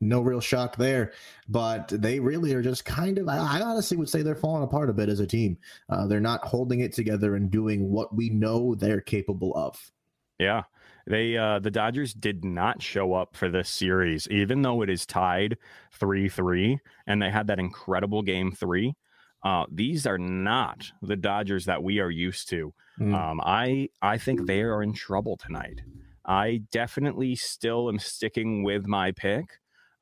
[0.00, 1.12] No real shock there,
[1.48, 3.28] but they really are just kind of.
[3.28, 5.58] I, I honestly would say they're falling apart a bit as a team.
[5.88, 9.90] Uh, they're not holding it together and doing what we know they're capable of.
[10.38, 10.62] Yeah.
[11.08, 15.06] They uh the Dodgers did not show up for this series, even though it is
[15.06, 15.56] tied
[15.98, 18.94] 3-3 and they had that incredible game three.
[19.42, 22.72] Uh these are not the Dodgers that we are used to.
[23.00, 23.14] Mm.
[23.14, 25.80] Um I I think they are in trouble tonight.
[26.28, 29.46] I definitely still am sticking with my pick.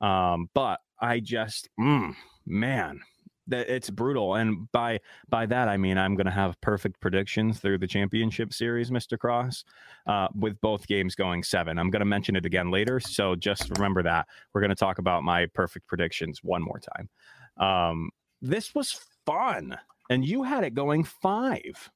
[0.01, 2.13] Um, but I just mm,
[2.45, 2.99] man,
[3.49, 4.35] it's brutal.
[4.35, 8.91] And by by that I mean I'm gonna have perfect predictions through the championship series,
[8.91, 9.17] Mr.
[9.17, 9.63] Cross
[10.07, 11.77] uh, with both games going seven.
[11.77, 12.99] I'm going to mention it again later.
[12.99, 14.27] So just remember that.
[14.53, 17.09] We're going to talk about my perfect predictions one more time.
[17.57, 18.09] Um,
[18.41, 19.77] this was fun.
[20.09, 21.89] And you had it going five.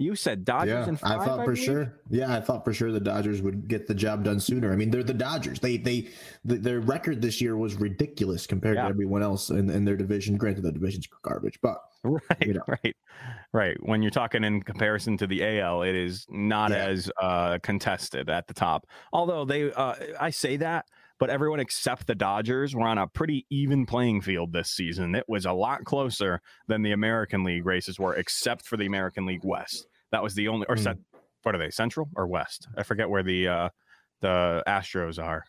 [0.00, 1.58] You said Dodgers yeah, and five, I thought for believe?
[1.64, 1.92] sure.
[2.08, 4.72] Yeah, I thought for sure the Dodgers would get the job done sooner.
[4.72, 5.58] I mean, they're the Dodgers.
[5.58, 6.12] They they th
[6.62, 8.84] their record this year was ridiculous compared Yeah.
[8.84, 10.36] to everyone else in, in their division.
[10.36, 12.62] Granted, the division's garbage, but Right, you know.
[12.68, 12.96] right,
[13.52, 13.76] right.
[13.82, 16.76] When you're talking in comparison to the AL, it is not Yeah.
[16.86, 18.86] as uh, contested at the top.
[19.12, 20.86] Although they, uh, I say that,
[21.18, 25.14] but everyone except the Dodgers were on a pretty even playing field this season.
[25.14, 29.26] It was a lot closer than the American League races were, except for the American
[29.26, 29.86] League West.
[30.12, 30.82] That was the only, or Hmm.
[30.82, 31.00] cent,
[31.42, 32.68] what are they, Central or West?
[32.76, 33.68] I forget where the uh,
[34.20, 35.44] the Astros are.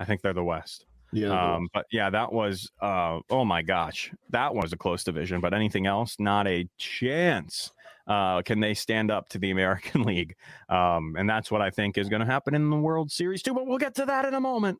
[0.00, 0.86] I think they're the West.
[1.12, 5.40] yeah, Um, but yeah, that was uh, oh my gosh, that was a close division.
[5.40, 7.72] But anything else, not a chance.
[8.06, 10.36] Uh, can they stand up to the American League?
[10.68, 13.54] Um, and that's what I think is going to happen in the World Series too.
[13.54, 14.78] But we'll get to that in a moment.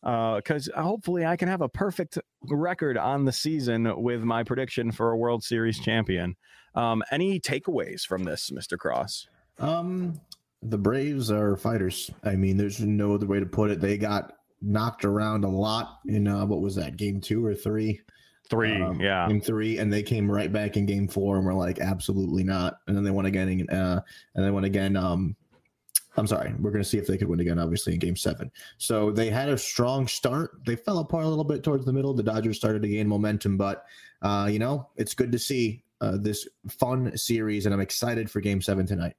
[0.00, 5.10] Because hopefully I can have a perfect record on the season with my prediction for
[5.10, 6.36] a World Series champion.
[6.76, 8.78] Um, any takeaways from this, Mr.
[8.78, 9.26] Cross?
[9.58, 10.20] Um,
[10.62, 12.10] the Braves are fighters.
[12.22, 13.80] I mean, there's no other way to put it.
[13.80, 18.00] They got knocked around a lot in uh, what was that game two or three?
[18.50, 19.28] Three, Um, yeah.
[19.28, 22.80] game three, and they came right back in game four, and we're like, absolutely not.
[22.86, 24.00] And then they won again, in, uh,
[24.34, 24.96] and they won again.
[24.96, 25.36] Um,
[26.16, 28.50] I'm sorry, we're going to see if they could win again, obviously in game seven.
[28.78, 30.52] So they had a strong start.
[30.66, 32.12] They fell apart a little bit towards the middle.
[32.12, 33.84] The Dodgers started to gain momentum, but
[34.22, 38.40] uh, you know, it's good to see uh, this fun series, and I'm excited for
[38.40, 39.14] game seven tonight.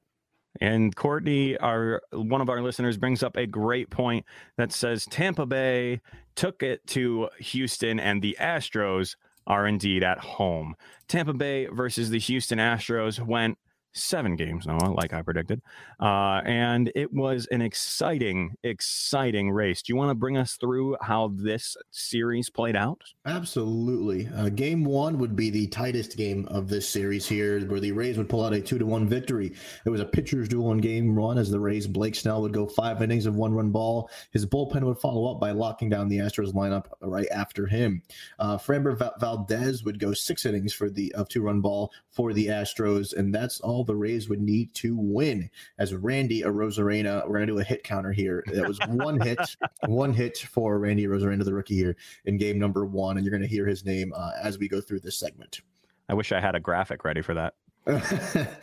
[0.59, 4.25] And Courtney, our one of our listeners, brings up a great point
[4.57, 6.01] that says Tampa Bay
[6.39, 10.73] took it to Houston, and the Astros are indeed at home.
[11.10, 13.58] Tampa Bay versus the Houston Astros went
[13.99, 15.62] seven games, Noah, like I predicted,
[15.99, 19.81] uh, and it was an exciting, exciting race.
[19.81, 23.01] Do you want to bring us through how this series played out?
[23.25, 24.29] Absolutely.
[24.35, 28.17] Uh, game one would be the tightest game of this series here, where the Rays
[28.17, 29.53] would pull out a two to one victory.
[29.85, 32.65] It was a pitcher's duel in game one as the Rays Blake Snell would go
[32.65, 34.09] five innings of one run ball.
[34.31, 38.01] His bullpen would follow up by locking down the Astros lineup right after him.
[38.39, 42.47] Uh, Framber Valdez would go six innings for the of two run ball for the
[42.47, 45.49] Astros, and that's all the Rays would need to win.
[45.80, 48.43] As Randy Arozarena, we're gonna do a hit counter here.
[48.54, 49.39] That was one hit,
[49.88, 53.41] one hit for Randy Arozarena, the rookie here in game number one, and you're going
[53.41, 55.62] to hear his name uh, as we go through this segment.
[56.08, 57.56] I wish I had a graphic ready for that.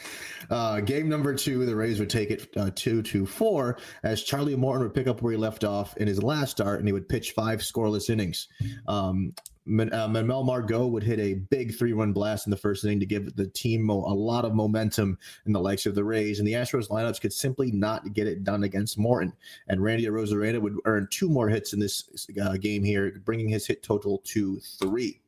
[0.50, 4.54] uh, game number two, the Rays would take it uh, two to four as Charlie
[4.54, 7.08] Morton would pick up where he left off in his last start, and he would
[7.08, 8.46] pitch five scoreless innings.
[8.86, 9.34] Um,
[9.92, 13.34] uh, Manuel Margot would hit a big three-run blast in the first inning to give
[13.36, 16.88] the team a lot of momentum in the likes of the Rays, and the Astros
[16.88, 19.32] lineups could simply not get it done against Morton.
[19.68, 23.66] And Randy Arozarena would earn two more hits in this uh, game here, bringing his
[23.66, 25.20] hit total to three.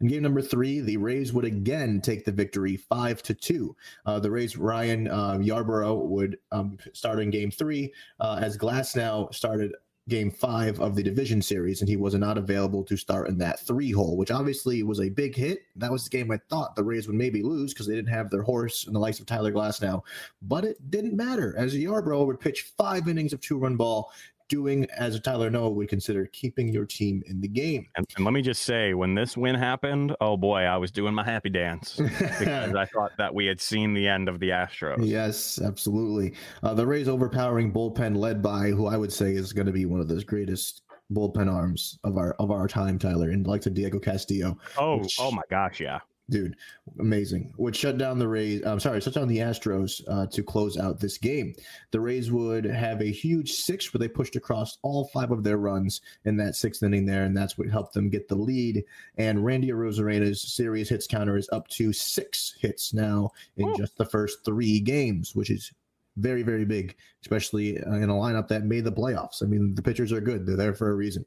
[0.00, 3.76] In game number three, the Rays would again take the victory, five to two.
[4.06, 9.34] Uh, the Rays Ryan uh, Yarbrough would um, start in game three, uh, as Glasnow
[9.34, 9.74] started
[10.10, 13.60] game five of the division series, and he was not available to start in that
[13.60, 15.60] three hole, which obviously was a big hit.
[15.76, 18.28] That was the game I thought the Rays would maybe lose because they didn't have
[18.28, 20.02] their horse and the likes of Tyler Glasnow,
[20.42, 24.12] but it didn't matter as Yarbrough would pitch five innings of two run ball.
[24.50, 27.86] Doing as a Tyler Noah would consider keeping your team in the game.
[27.96, 31.14] And, and let me just say, when this win happened, oh boy, I was doing
[31.14, 35.06] my happy dance because I thought that we had seen the end of the Astros.
[35.06, 36.34] Yes, absolutely.
[36.64, 39.86] Uh, the Rays' overpowering bullpen, led by who I would say is going to be
[39.86, 40.82] one of those greatest
[41.12, 45.16] bullpen arms of our of our time, Tyler, and like to Diego Castillo, Oh, Which-
[45.20, 46.00] oh my gosh, yeah.
[46.30, 46.56] Dude,
[47.00, 47.52] amazing.
[47.56, 48.64] Would shut down the Rays.
[48.64, 51.54] I'm sorry, shut down the Astros uh, to close out this game.
[51.90, 55.56] The Rays would have a huge six where they pushed across all five of their
[55.56, 58.84] runs in that sixth inning there, and that's what helped them get the lead.
[59.18, 64.06] And Randy Arozarena's series hits counter is up to six hits now in just the
[64.06, 65.72] first three games, which is
[66.16, 69.42] very, very big, especially uh, in a lineup that made the playoffs.
[69.42, 71.24] I mean, the pitchers are good; they're there for a reason.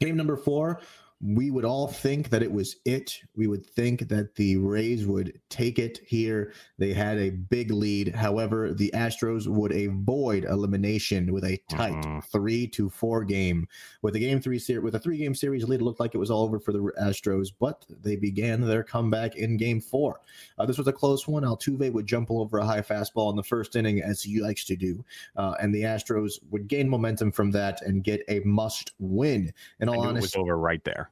[0.00, 0.80] Game number four,
[1.20, 3.18] we would all think that it was it.
[3.34, 6.52] We would think that the Rays would take it here.
[6.76, 8.14] They had a big lead.
[8.14, 12.24] However, the Astros would avoid elimination with a tight Mhm.
[12.24, 13.66] three to four game.
[14.02, 16.18] With a game three series, with a three game series lead, it looked like it
[16.18, 20.20] was all over for the Astros, but they began their comeback in game four.
[20.58, 21.42] Uh, this was a close one.
[21.44, 24.76] Altuve would jump over a high fastball in the first inning, as he likes to
[24.76, 25.02] do,
[25.36, 29.52] uh, and the Astros would gain momentum from that and get a must win.
[29.80, 31.10] In all knew it was honesty, over right there.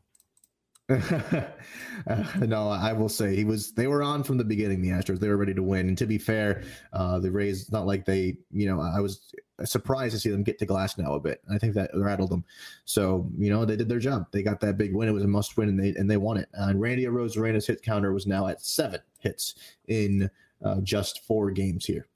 [2.41, 3.73] no, I will say he was.
[3.73, 4.83] They were on from the beginning.
[4.83, 5.21] The Astros.
[5.21, 5.89] They were ready to win.
[5.89, 6.63] And to be fair,
[6.93, 7.71] uh, the Rays.
[7.71, 8.37] Not like they.
[8.51, 9.33] You know, I was
[9.65, 11.41] surprised to see them get to Glasnow a bit.
[11.51, 12.45] I think that rattled them.
[12.85, 14.27] So you know, they did their job.
[14.33, 15.09] They got that big win.
[15.09, 16.49] It was a must win, and they and they won it.
[16.59, 19.55] Uh, and Randy Arozarena's hit counter was now at seven hits
[19.89, 20.31] in
[20.65, 22.07] uh, just four games here.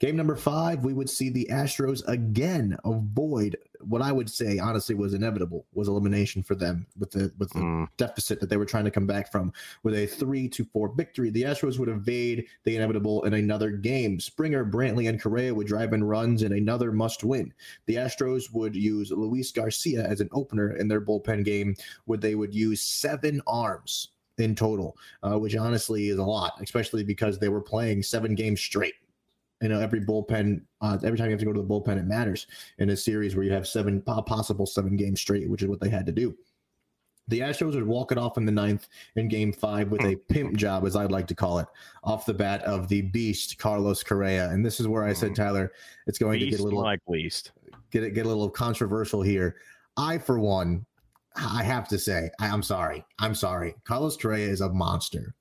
[0.00, 3.56] Game number five, we would see the Astros again avoid
[3.88, 7.60] what I would say honestly was inevitable was elimination for them with the with the
[7.60, 7.88] Mm.
[7.96, 11.30] deficit that they were trying to come back from with a three to four victory.
[11.30, 14.20] The Astros would evade the inevitable in another game.
[14.20, 17.52] Springer, Brantley, and Correa would drive in runs in another must win.
[17.86, 21.74] The Astros would use Luis Garcia as an opener in their bullpen game,
[22.06, 24.08] where they would use seven arms
[24.38, 28.60] in total, uh, which honestly is a lot, especially because they were playing seven games
[28.60, 28.94] straight.
[29.64, 32.04] You know, every bullpen, uh, every time you have to go to the bullpen, it
[32.04, 32.46] matters
[32.76, 35.88] in a series where you have seven possible seven games straight, which is what they
[35.88, 36.36] had to do.
[37.28, 40.58] The Astros would walk it off in the ninth in game five with a pimp
[40.58, 41.66] job, as I'd like to call it,
[42.02, 44.50] off the bat of the beast, Carlos Correa.
[44.50, 45.72] And this is where I said, Tyler,
[46.06, 47.52] it's going to get a little like least.
[47.90, 49.56] get it get a little controversial here.
[49.96, 50.84] I, for one,
[51.36, 53.02] I have to say, I, I'm sorry.
[53.18, 53.76] I'm sorry.
[53.84, 55.34] Carlos Correa is a monster.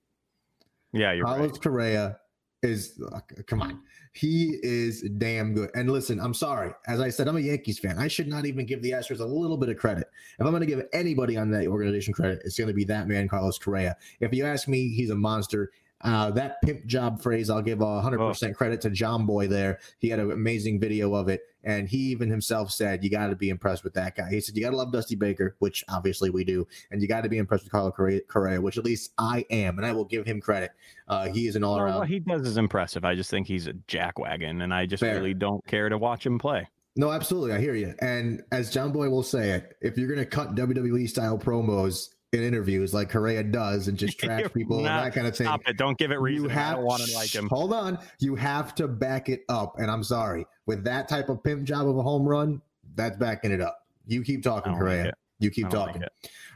[0.93, 1.61] Yeah, you're Carlos right.
[1.61, 2.19] Correa
[2.63, 2.99] is
[3.45, 3.81] come on.
[4.13, 5.69] He is damn good.
[5.75, 6.71] And listen, I'm sorry.
[6.87, 7.97] As I said, I'm a Yankees fan.
[7.97, 10.07] I should not even give the Astros a little bit of credit.
[10.39, 13.07] If I'm going to give anybody on that organization credit, it's going to be that
[13.07, 13.97] man, Carlos Correa.
[14.19, 15.71] If you ask me, he's a monster.
[16.03, 19.79] Uh, that pimp job phrase, I'll give a 100% credit to John Boy there.
[19.99, 21.41] He had an amazing video of it.
[21.65, 24.29] And he even himself said, You got to be impressed with that guy.
[24.29, 26.67] He said, You got to love Dusty Baker, which obviously we do.
[26.91, 27.93] And you got to be impressed with Carlos
[28.27, 29.77] Correa, which at least I am.
[29.77, 30.71] And I will give him credit.
[31.07, 31.99] Uh, he is an all Well, around.
[31.99, 33.05] what he does is impressive.
[33.05, 35.15] I just think he's a jackwagon, and I just Fair.
[35.15, 36.67] really don't care to watch him play.
[36.97, 37.53] No, absolutely.
[37.53, 37.95] I hear you.
[38.01, 42.09] And as John Boy will say it, if you're going to cut WWE style promos
[42.33, 45.61] in interviews like Correa does and just trash people and that kind of thing, Stop
[45.67, 45.77] it!
[45.77, 46.45] Don't give it reason.
[46.45, 47.47] you I have don't want to like him.
[47.49, 47.99] Hold on.
[48.19, 49.75] You have to back it up.
[49.79, 50.45] And I'm sorry.
[50.65, 52.61] With that type of pimp job of a home run,
[52.95, 53.85] that's backing it up.
[54.05, 55.13] You keep talking, don't like Correa.
[55.39, 56.01] you keep like talking.
[56.01, 56.11] it.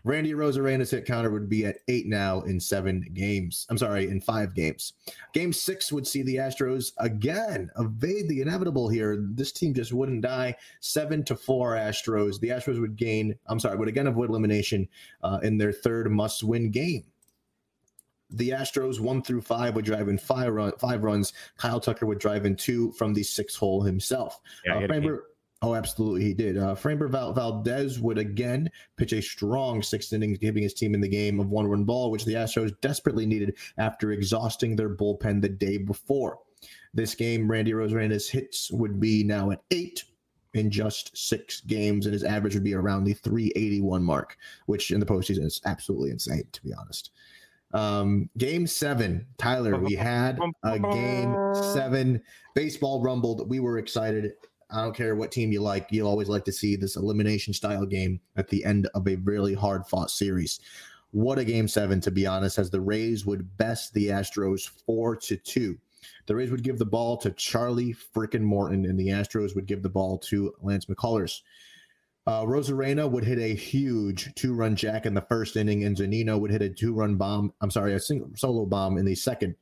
[0.07, 3.67] Randy Arozarena's hit counter would be at eight now in seven games.
[3.69, 4.93] I'm sorry, in five games.
[5.33, 9.17] Game six would see the Astros again evade the inevitable here.
[9.19, 10.55] This team just wouldn't die.
[10.79, 12.39] Seven to four Astros.
[12.39, 14.87] The Astros would gain, I'm sorry, would again avoid elimination
[15.23, 17.03] uh, in their third must win game.
[18.29, 21.33] The Astros one through five would drive in five, run, five runs.
[21.57, 24.39] Kyle Tucker would drive in two from the six hole himself.
[24.65, 25.17] Yeah, Uh,
[25.61, 26.57] oh, absolutely, he did.
[26.57, 31.01] Uh, Framber Val- Valdez would again pitch a strong sixth innings, giving his team in
[31.01, 35.41] the game of one run ball, which the Astros desperately needed after exhausting their bullpen
[35.41, 36.39] the day before.
[36.93, 40.03] This game, Randy Arozarena's hits would be now at eight
[40.53, 44.99] in just six games, and his average would be around the 381 mark, which in
[44.99, 47.11] the postseason is absolutely insane, to be honest.
[47.73, 52.21] Um, game seven, Tyler, we had a game seven.
[52.55, 53.49] Baseball rumbled.
[53.49, 54.33] We were excited.
[54.69, 55.87] I don't care what team you like.
[55.91, 59.53] You'll always like to see this elimination style game at the end of a really
[59.53, 60.59] hard fought series.
[61.11, 65.15] What a game seven, to be honest, as the Rays would best the Astros four
[65.15, 65.77] to two.
[66.25, 69.83] The Rays would give the ball to Charlie frickin' Morton, and the Astros would give
[69.83, 71.41] the ball to Lance McCullers.
[72.27, 76.51] Uh, Arozarena would hit a huge two-run jack in the first inning, and Zunino would
[76.51, 77.53] hit a two-run bomb.
[77.61, 79.55] I'm sorry, a single solo bomb in the second.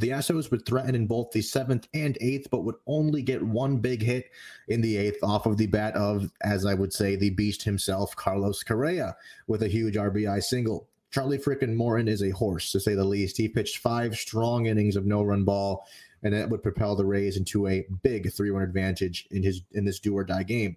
[0.00, 3.76] The Astros would threaten in both the seventh and eighth, but would only get one
[3.76, 4.30] big hit
[4.66, 8.16] in the eighth off of the bat of, as I would say, the beast himself,
[8.16, 9.14] Carlos Correa,
[9.46, 10.88] with a huge RBI single.
[11.10, 13.36] Charlie frickin' Morton is a horse, to say the least.
[13.36, 15.86] He pitched five strong innings of no-run ball,
[16.22, 20.00] and that would propel the Rays into a big three-run advantage in his in this
[20.00, 20.76] do or die game.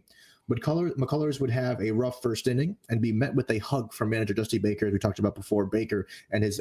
[0.49, 4.09] But McCullers would have a rough first inning and be met with a hug from
[4.09, 5.65] manager Dusty Baker, as we talked about before.
[5.65, 6.59] Baker and his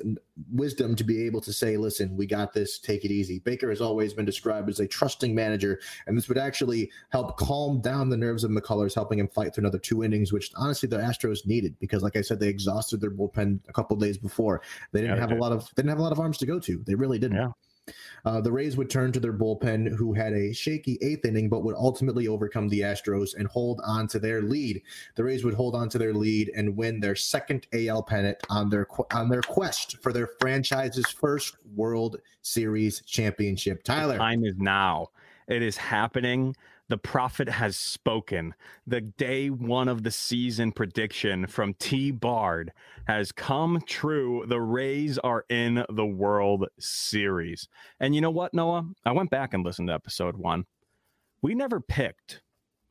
[0.52, 2.78] wisdom to be able to say, "Listen, we got this.
[2.78, 6.38] Take it easy." Baker has always been described as a trusting manager, and this would
[6.38, 10.32] actually help calm down the nerves of McCullers, helping him fight through another two innings,
[10.32, 13.96] which honestly the Astros needed because, like I said, they exhausted their bullpen a couple
[13.96, 14.62] days before.
[14.92, 16.38] They didn't Yeah, they have a lot of they didn't have a lot of arms
[16.38, 16.82] to go to.
[16.86, 17.36] They really didn't.
[17.36, 17.50] Yeah.
[18.24, 21.64] Uh, the Rays would turn to their bullpen, who had a shaky eighth inning, but
[21.64, 24.82] would ultimately overcome the Astros and hold on to their lead.
[25.16, 28.70] The Rays would hold on to their lead and win their second AL pennant on
[28.70, 33.82] their on their quest for their franchise's first World Series championship.
[33.82, 35.08] Tyler, time is now.
[35.48, 36.54] It is happening.
[36.92, 38.52] The prophet has spoken.
[38.86, 42.70] The day one of the season prediction from T Bard
[43.06, 44.44] has come true.
[44.46, 47.66] The Rays are in the World Series.
[47.98, 48.90] And you know what, Noah?
[49.06, 50.66] I went back and listened to episode one.
[51.40, 52.42] We never picked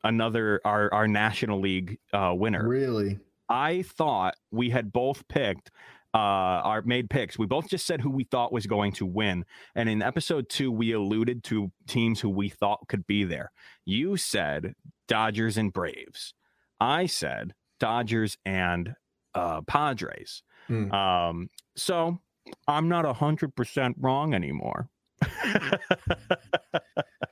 [0.02, 2.66] another our our National League uh, winner.
[2.66, 3.20] really?
[3.48, 5.70] I thought we had both picked
[6.14, 7.38] uh our made picks.
[7.38, 9.44] We both just said who we thought was going to win.
[9.74, 13.50] And in episode 2 we alluded to teams who we thought could be there.
[13.84, 14.74] You said
[15.08, 16.34] Dodgers and Braves.
[16.80, 18.94] I said Dodgers and
[19.34, 20.42] uh Padres.
[20.66, 20.92] Hmm.
[20.92, 22.20] Um so
[22.68, 24.88] I'm not 100% wrong anymore.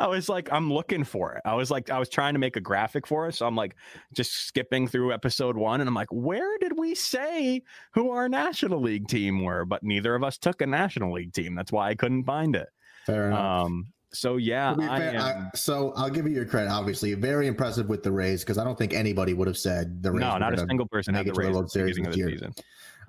[0.00, 1.42] I was like, I'm looking for it.
[1.44, 3.38] I was like, I was trying to make a graphic for us.
[3.38, 3.76] So I'm like,
[4.14, 8.80] just skipping through episode one, and I'm like, where did we say who our National
[8.80, 9.64] League team were?
[9.64, 11.54] But neither of us took a National League team.
[11.54, 12.68] That's why I couldn't find it.
[13.06, 13.64] Fair enough.
[13.66, 16.70] Um, so yeah, fair, am, I- so I'll give you your credit.
[16.70, 20.10] Obviously, very impressive with the Rays because I don't think anybody would have said the
[20.10, 20.20] Rays.
[20.22, 22.30] no, not a single person had the it to the World Series this the year.
[22.30, 22.54] season.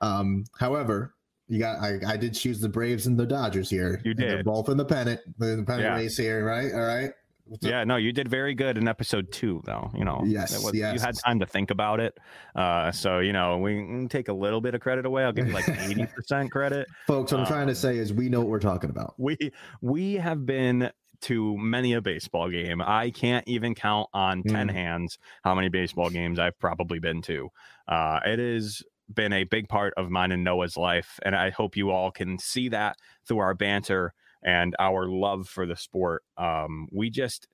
[0.01, 1.13] Um, however,
[1.51, 4.01] you got I, I did choose the Braves and the Dodgers here.
[4.05, 4.45] You And They're did.
[4.45, 5.95] both in the pennant, the pennant Yeah.
[5.95, 6.71] race here, right?
[6.73, 7.11] All right.
[7.45, 7.69] What's up?
[7.69, 9.91] Yeah, no, you did very good in episode two, though.
[9.93, 12.17] You know, Yes, was- you had time to think about it.
[12.55, 15.25] Uh, so you know, we can take a little bit of credit away.
[15.25, 16.87] I'll give you like eighty percent credit.
[17.05, 17.33] folks.
[17.33, 19.15] What I'm trying to Um, say is we know what we're talking about.
[19.17, 19.37] We
[19.81, 20.89] we have been
[21.23, 22.81] to many a baseball game.
[22.81, 24.73] I can't even count on ten Mm.
[24.73, 27.49] hands how many baseball games I've probably been to.
[27.87, 28.81] Uh, it has
[29.15, 32.37] been a big part of mine and Noah's life, and I hope you all can
[32.37, 36.23] see that through our banter and our love for the sport.
[36.37, 37.47] Um, we just,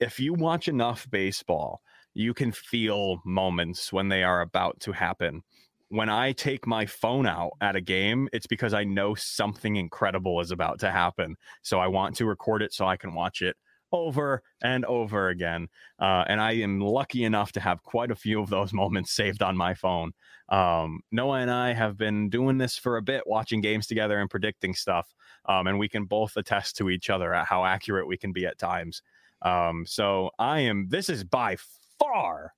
[0.00, 1.80] if you watch enough baseball,
[2.14, 5.42] you can feel moments when they are about to happen.
[5.88, 10.40] When I take my phone out at a game, it's because I know something incredible
[10.40, 11.36] is about to happen.
[11.62, 13.56] So I want to record it so I can watch it
[13.94, 15.68] over and over again.
[16.00, 19.42] Uh, and I am lucky enough to have quite a few of those moments saved
[19.42, 20.12] on my phone.
[20.48, 24.28] Um, Noah and I have been doing this for a bit, watching games together and
[24.28, 25.08] predicting stuff.
[25.46, 28.44] Um, and we can both attest to each other at how accurate we can be
[28.44, 29.00] at times.
[29.42, 31.56] Um, so I am, this is by
[31.98, 32.52] far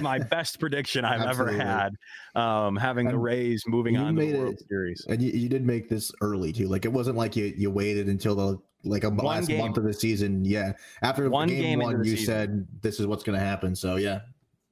[0.00, 1.90] my best prediction I've ever had.
[2.34, 5.06] Um, having the Rays moving you on to the World it- Series.
[5.08, 6.66] and you, you did make this early too.
[6.66, 9.58] Like it wasn't like you you waited until the like a One last game.
[9.58, 10.44] month of the season.
[10.44, 10.72] Yeah,
[11.02, 12.26] after One game, game one, you season.
[12.26, 13.74] said this is what's going to happen.
[13.76, 14.20] So yeah,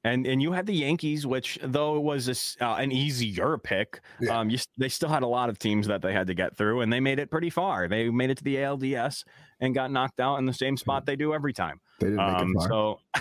[0.04, 2.28] And and you had the Yankees, which though it was
[2.61, 4.38] a uh, an easier pick, Yeah.
[4.38, 6.80] um, you, they still had a lot of teams that they had to get through,
[6.82, 7.88] and they made it pretty far.
[7.88, 9.24] They made it to the ALDS
[9.61, 11.80] and got knocked out in the same spot they do every time.
[12.01, 12.68] They didn't make Um, it far.
[12.68, 13.01] so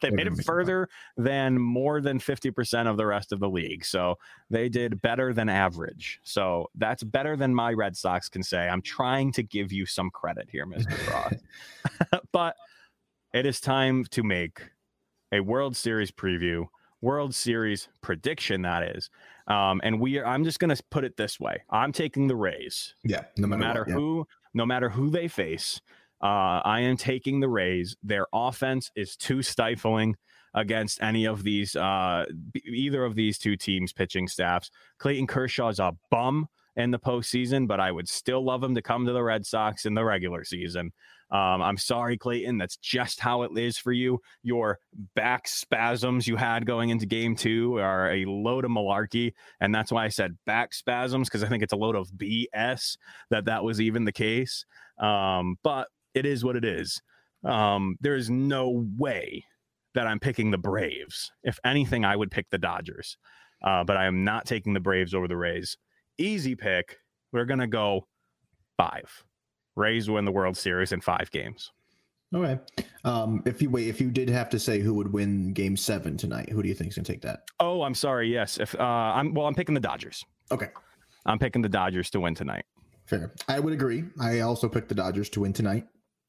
[0.00, 3.40] they made it make it further than more than fifty percent of the rest of
[3.40, 3.84] the league.
[3.84, 4.16] So
[4.50, 6.20] they did better than average.
[6.22, 8.68] So that's better than my Red Sox can say.
[8.68, 10.92] I'm trying to give you some credit here, Mr.
[10.92, 11.44] Frost.
[12.32, 12.56] but
[13.32, 14.60] it is time to make
[15.32, 16.66] a World Series preview,
[17.00, 18.62] World Series prediction.
[18.62, 19.10] That is,
[19.48, 20.26] um, and we are.
[20.26, 23.56] I'm just going to put it this way: I'm taking the Rays, yeah, no no
[23.56, 23.94] matter, matter what, yeah.
[23.94, 25.80] who, no matter who they face.
[26.24, 27.96] Uh, I am taking the Rays.
[28.02, 30.16] Their offense is too stifling
[30.54, 32.24] against any of these, uh,
[32.64, 34.70] either of these two teams' pitching staffs.
[34.98, 38.80] Clayton Kershaw is a bum in the postseason, but I would still love him to
[38.80, 40.92] come to the Red Sox in the regular season.
[41.30, 42.56] Um, I'm sorry, Clayton.
[42.56, 44.20] That's just how it is for you.
[44.42, 44.78] Your
[45.14, 49.34] back spasms you had going into game two are a load of malarkey.
[49.60, 52.96] And that's why I said back spasms, because I think it's a load of BS
[53.30, 54.64] that that was even the case.
[54.98, 57.00] Um, but it is what it is.
[57.44, 59.44] Um, there is no way
[59.94, 61.30] that I'm picking the Braves.
[61.42, 63.16] If anything, I would pick the Dodgers.
[63.62, 65.76] Uh, but I am not taking the Braves over the Rays.
[66.18, 66.98] Easy pick.
[67.32, 68.06] We're going to go
[68.76, 69.24] five.
[69.76, 71.70] Rays win the World Series in five games.
[72.34, 72.58] Okay.
[73.04, 76.16] Um, if you wait, if you did have to say who would win Game Seven
[76.16, 77.44] tonight, who do you think is going to take that?
[77.60, 78.32] Oh, I'm sorry.
[78.32, 78.58] Yes.
[78.58, 80.24] If uh, I'm well, I'm picking the Dodgers.
[80.50, 80.68] Okay,
[81.26, 82.64] I'm picking the Dodgers to win tonight.
[83.06, 83.32] fair.
[83.48, 84.04] I would agree.
[84.20, 85.86] I also picked the Dodgers to win tonight.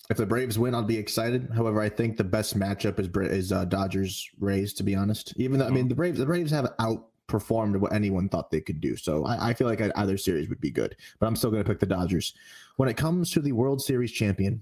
[0.09, 1.49] If the Braves win, I'll be excited.
[1.55, 4.73] However, I think the best matchup is is uh, Dodgers Rays.
[4.73, 8.29] To be honest, even though I mean the Braves, the Braves have outperformed what anyone
[8.29, 8.95] thought they could do.
[8.97, 10.95] So I, I feel like either series would be good.
[11.19, 12.35] But I'm still going to pick the Dodgers.
[12.75, 14.61] When it comes to the World Series champion,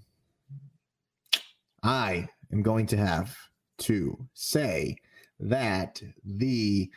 [1.83, 3.35] I am going to have
[3.79, 4.97] to say
[5.41, 6.89] that the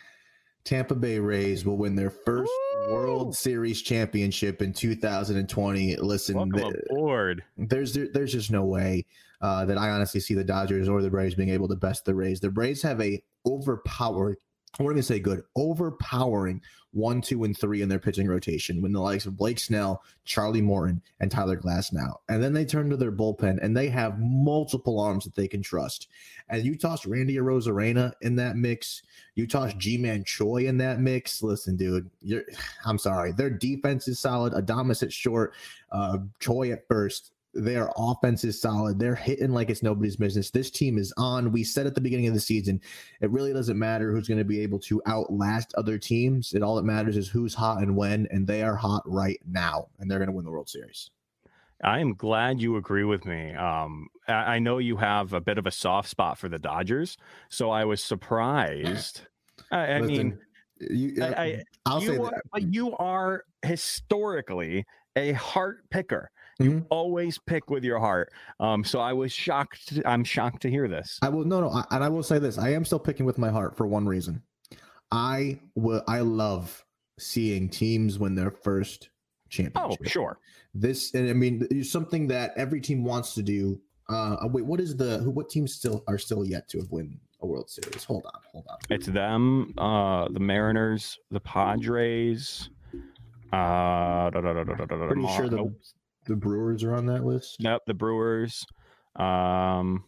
[0.67, 2.93] Tampa Bay Rays will win their first Woo!
[2.93, 5.97] World Series championship in 2020.
[5.97, 7.45] Listen, th- aboard.
[7.57, 9.07] there's there, there's just no way
[9.41, 12.15] uh, that I honestly see the Dodgers or the Braves being able to best the
[12.15, 12.41] Rays.
[12.41, 14.39] The Rays have a overpowered,
[14.79, 16.61] Wouldn't even say good, overpowering
[16.97, 18.81] one, two, and three in their pitching rotation.
[18.81, 22.89] When the likes of Blake Snell, Charlie Morton, and Tyler Glasnow, and then they turn
[22.91, 26.09] to their bullpen and they have multiple arms that they can trust.
[26.49, 29.03] And you toss Randy Arozarena in that mix,
[29.35, 31.43] you toss Ji-Man Choi in that mix.
[31.43, 32.45] Listen, dude, you're
[32.87, 33.33] I'm sorry.
[33.33, 34.55] Their defense is solid.
[34.55, 35.53] Adames at short,
[35.93, 37.33] uh, Choi at first.
[37.57, 38.99] Their offense is solid.
[38.99, 40.51] They're hitting like it's nobody's business.
[40.51, 41.53] This team is on.
[41.53, 42.81] We said at the beginning of the season,
[43.21, 46.53] it really doesn't matter who's going to be able to outlast other teams.
[46.53, 49.89] It all that matters is who's hot and when, and they are hot right now,
[49.99, 51.11] and they're going to win the World Series.
[51.83, 53.55] I am glad you agree with me.
[53.55, 57.17] Um, I, I know you have a bit of a soft spot for the Dodgers,
[57.49, 59.23] so I was surprised.
[59.71, 60.39] I, I mean,
[60.81, 62.63] Listen, you, I, I, I'll you say are, that.
[62.63, 64.87] you are historically
[65.17, 66.31] a heart picker.
[66.59, 66.87] You Mhm.
[66.91, 68.33] always pick with your heart.
[68.61, 70.01] Um, so I was shocked.
[70.07, 71.19] I'm shocked to hear this.
[71.23, 73.37] I will no no, I, and I will say this: I am still picking with
[73.39, 74.43] my heart for one reason.
[75.13, 76.03] I will.
[76.09, 76.85] I love
[77.19, 79.11] seeing teams win their first
[79.51, 80.01] championship.
[80.01, 80.39] Oh, sure.
[80.75, 83.81] This, and I mean, it's something that every team wants to do.
[84.09, 85.31] Uh, wait, what is the who?
[85.31, 88.05] What teams still are still yet to have win a World Series?
[88.05, 88.79] Hold on, hold on.
[88.89, 92.71] It's them, uh, the Mariners, the Padres.
[93.53, 95.73] Uh, da, da, da, Pretty sure the nope.
[96.27, 97.57] The Brewers are on that list.
[97.61, 98.65] Yep, the Brewers.
[99.17, 100.05] Um,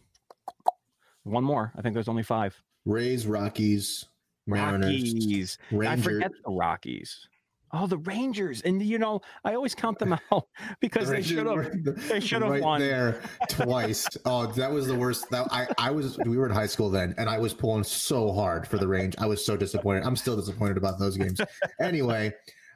[1.23, 1.71] one more.
[1.75, 2.61] I think there's only five.
[2.85, 4.05] Rays, Rockies,
[4.47, 5.87] Mariners, Rockies.
[5.87, 7.27] I forget the Rockies.
[7.71, 10.47] Oh, the Rangers, and you know I always count them out
[10.79, 12.07] because The they should have.
[12.07, 12.79] they should have right won.
[12.79, 14.07] there twice.
[14.25, 15.29] oh, that was the worst.
[15.29, 16.17] That I, I was.
[16.25, 19.13] We were in high school then, and I was pulling so hard for the range.
[19.19, 20.03] I was so disappointed.
[20.03, 21.39] I'm still disappointed about those games.
[21.79, 22.33] Anyway,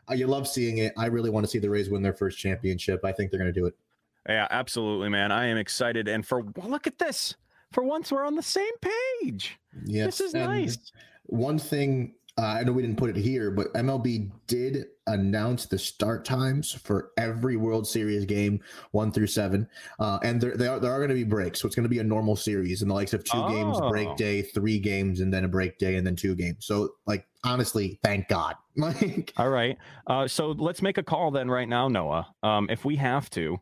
[0.10, 0.94] uh, you love seeing it.
[0.98, 3.04] I really want to see the Rays win their first championship.
[3.04, 3.76] I think they're going to do it.
[4.28, 5.32] Yeah, absolutely, man.
[5.32, 7.36] I am excited, and for well, look at this.
[7.72, 8.74] For once, we're on the same
[9.22, 9.58] page.
[9.86, 10.78] Yes, this is nice.
[11.26, 15.78] One thing uh, I know we didn't put it here, but MLB did announce the
[15.78, 18.60] start times for every World Series game,
[18.92, 19.68] one through seven,
[20.00, 21.60] uh, and there there are, there are going to be breaks.
[21.62, 23.90] So it's going to be a normal series in the likes of two games, Oh.
[23.90, 26.66] break day, three games, and then a break day, and then two games.
[26.66, 28.56] So like honestly, thank God.
[28.76, 29.78] Like All right.
[30.08, 32.34] Uh, so let's make a call then right now, Noah.
[32.42, 33.58] Um, if we have to,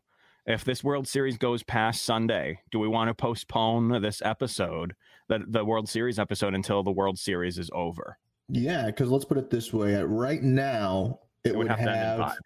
[0.46, 4.94] if this World Series goes past Sunday, do we want to postpone this episode,
[5.28, 8.16] the, the World Series episode, until the World Series is over?
[8.52, 11.88] Yeah, because let's put it this way: uh, right now it, It would have have,
[11.88, 12.38] to end in five.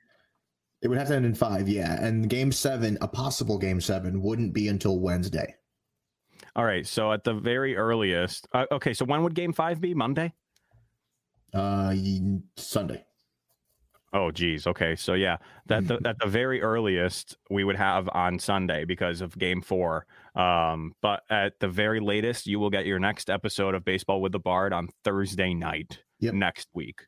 [0.82, 4.22] it would have to end in five, yeah, and game seven, a possible game seven,
[4.22, 5.54] wouldn't be until Wednesday.
[6.54, 6.86] All right.
[6.86, 8.94] So at the very earliest, uh, okay.
[8.94, 9.94] So when would Game Five be?
[9.94, 10.32] Monday.
[11.52, 11.94] Uh,
[12.56, 13.04] Sunday.
[14.12, 14.66] Oh, geez.
[14.66, 14.96] Okay.
[14.96, 15.36] So yeah,
[15.66, 20.06] that the, at the very earliest we would have on Sunday because of Game Four.
[20.34, 24.32] Um, but at the very latest, you will get your next episode of Baseball with
[24.32, 26.34] the Bard on Thursday night Yep.
[26.34, 27.00] next week.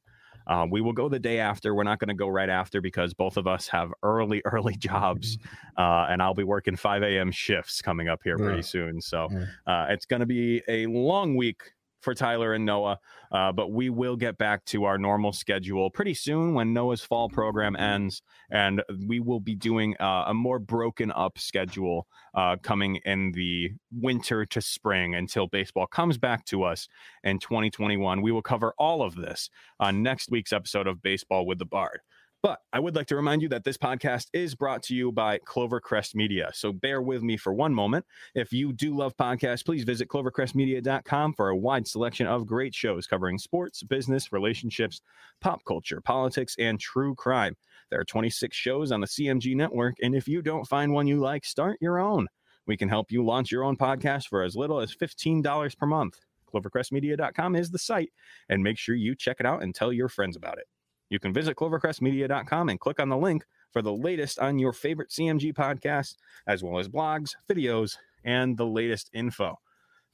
[0.47, 1.75] Uh, we will go the day after.
[1.75, 5.37] We're not going to go right after because both of us have early, early jobs,
[5.77, 7.31] uh, and I'll be working 5 a.m.
[7.31, 8.63] shifts coming up here pretty Yeah.
[8.63, 9.01] soon.
[9.03, 9.29] So
[9.67, 11.63] uh, it's going to be a long week
[12.01, 12.99] for Tyler and Noah,
[13.33, 17.29] uh, but we will get back to our normal schedule pretty soon when Noah's fall
[17.29, 22.97] program ends, and we will be doing uh, a more broken up schedule uh, coming
[23.05, 26.89] in the winter to spring until baseball comes back to us
[27.25, 28.23] in 2021.
[28.23, 32.01] We will cover all of this on next week's episode of Baseball with the Bard.
[32.41, 35.39] But I would like to remind you that this podcast is brought to you by
[35.39, 36.51] Clovercrest Media.
[36.55, 38.07] So bear with me for one moment.
[38.36, 43.09] If you do love podcasts, please visit clovercrestmedia.com for a wide selection of great shows
[43.09, 45.01] covering sports, business, relationships,
[45.41, 47.57] pop culture, politics, and true crime.
[47.91, 51.18] There are 26 shows on the CMG network, and if you don't find one you
[51.18, 52.28] like, start your own.
[52.68, 56.20] We can help you launch your own podcast for as little as $15 per month.
[56.55, 58.12] Clovercrestmedia.com is the site,
[58.49, 60.66] and make sure you check it out and tell your friends about it.
[61.11, 65.11] You can visit clovercrestmedia.com and click on the link for the latest on your favorite
[65.11, 69.59] CMG podcast, as well as blogs, videos, and the latest info.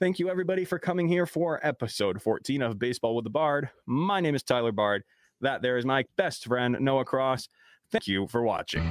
[0.01, 3.71] Thank you, everybody, for coming here for episode 14 of Baseball with the Bard.
[3.87, 5.05] My name is Tyler Bard.
[5.41, 7.49] That there is my best friend, Noah Cross.
[7.91, 8.85] Thank you for watching.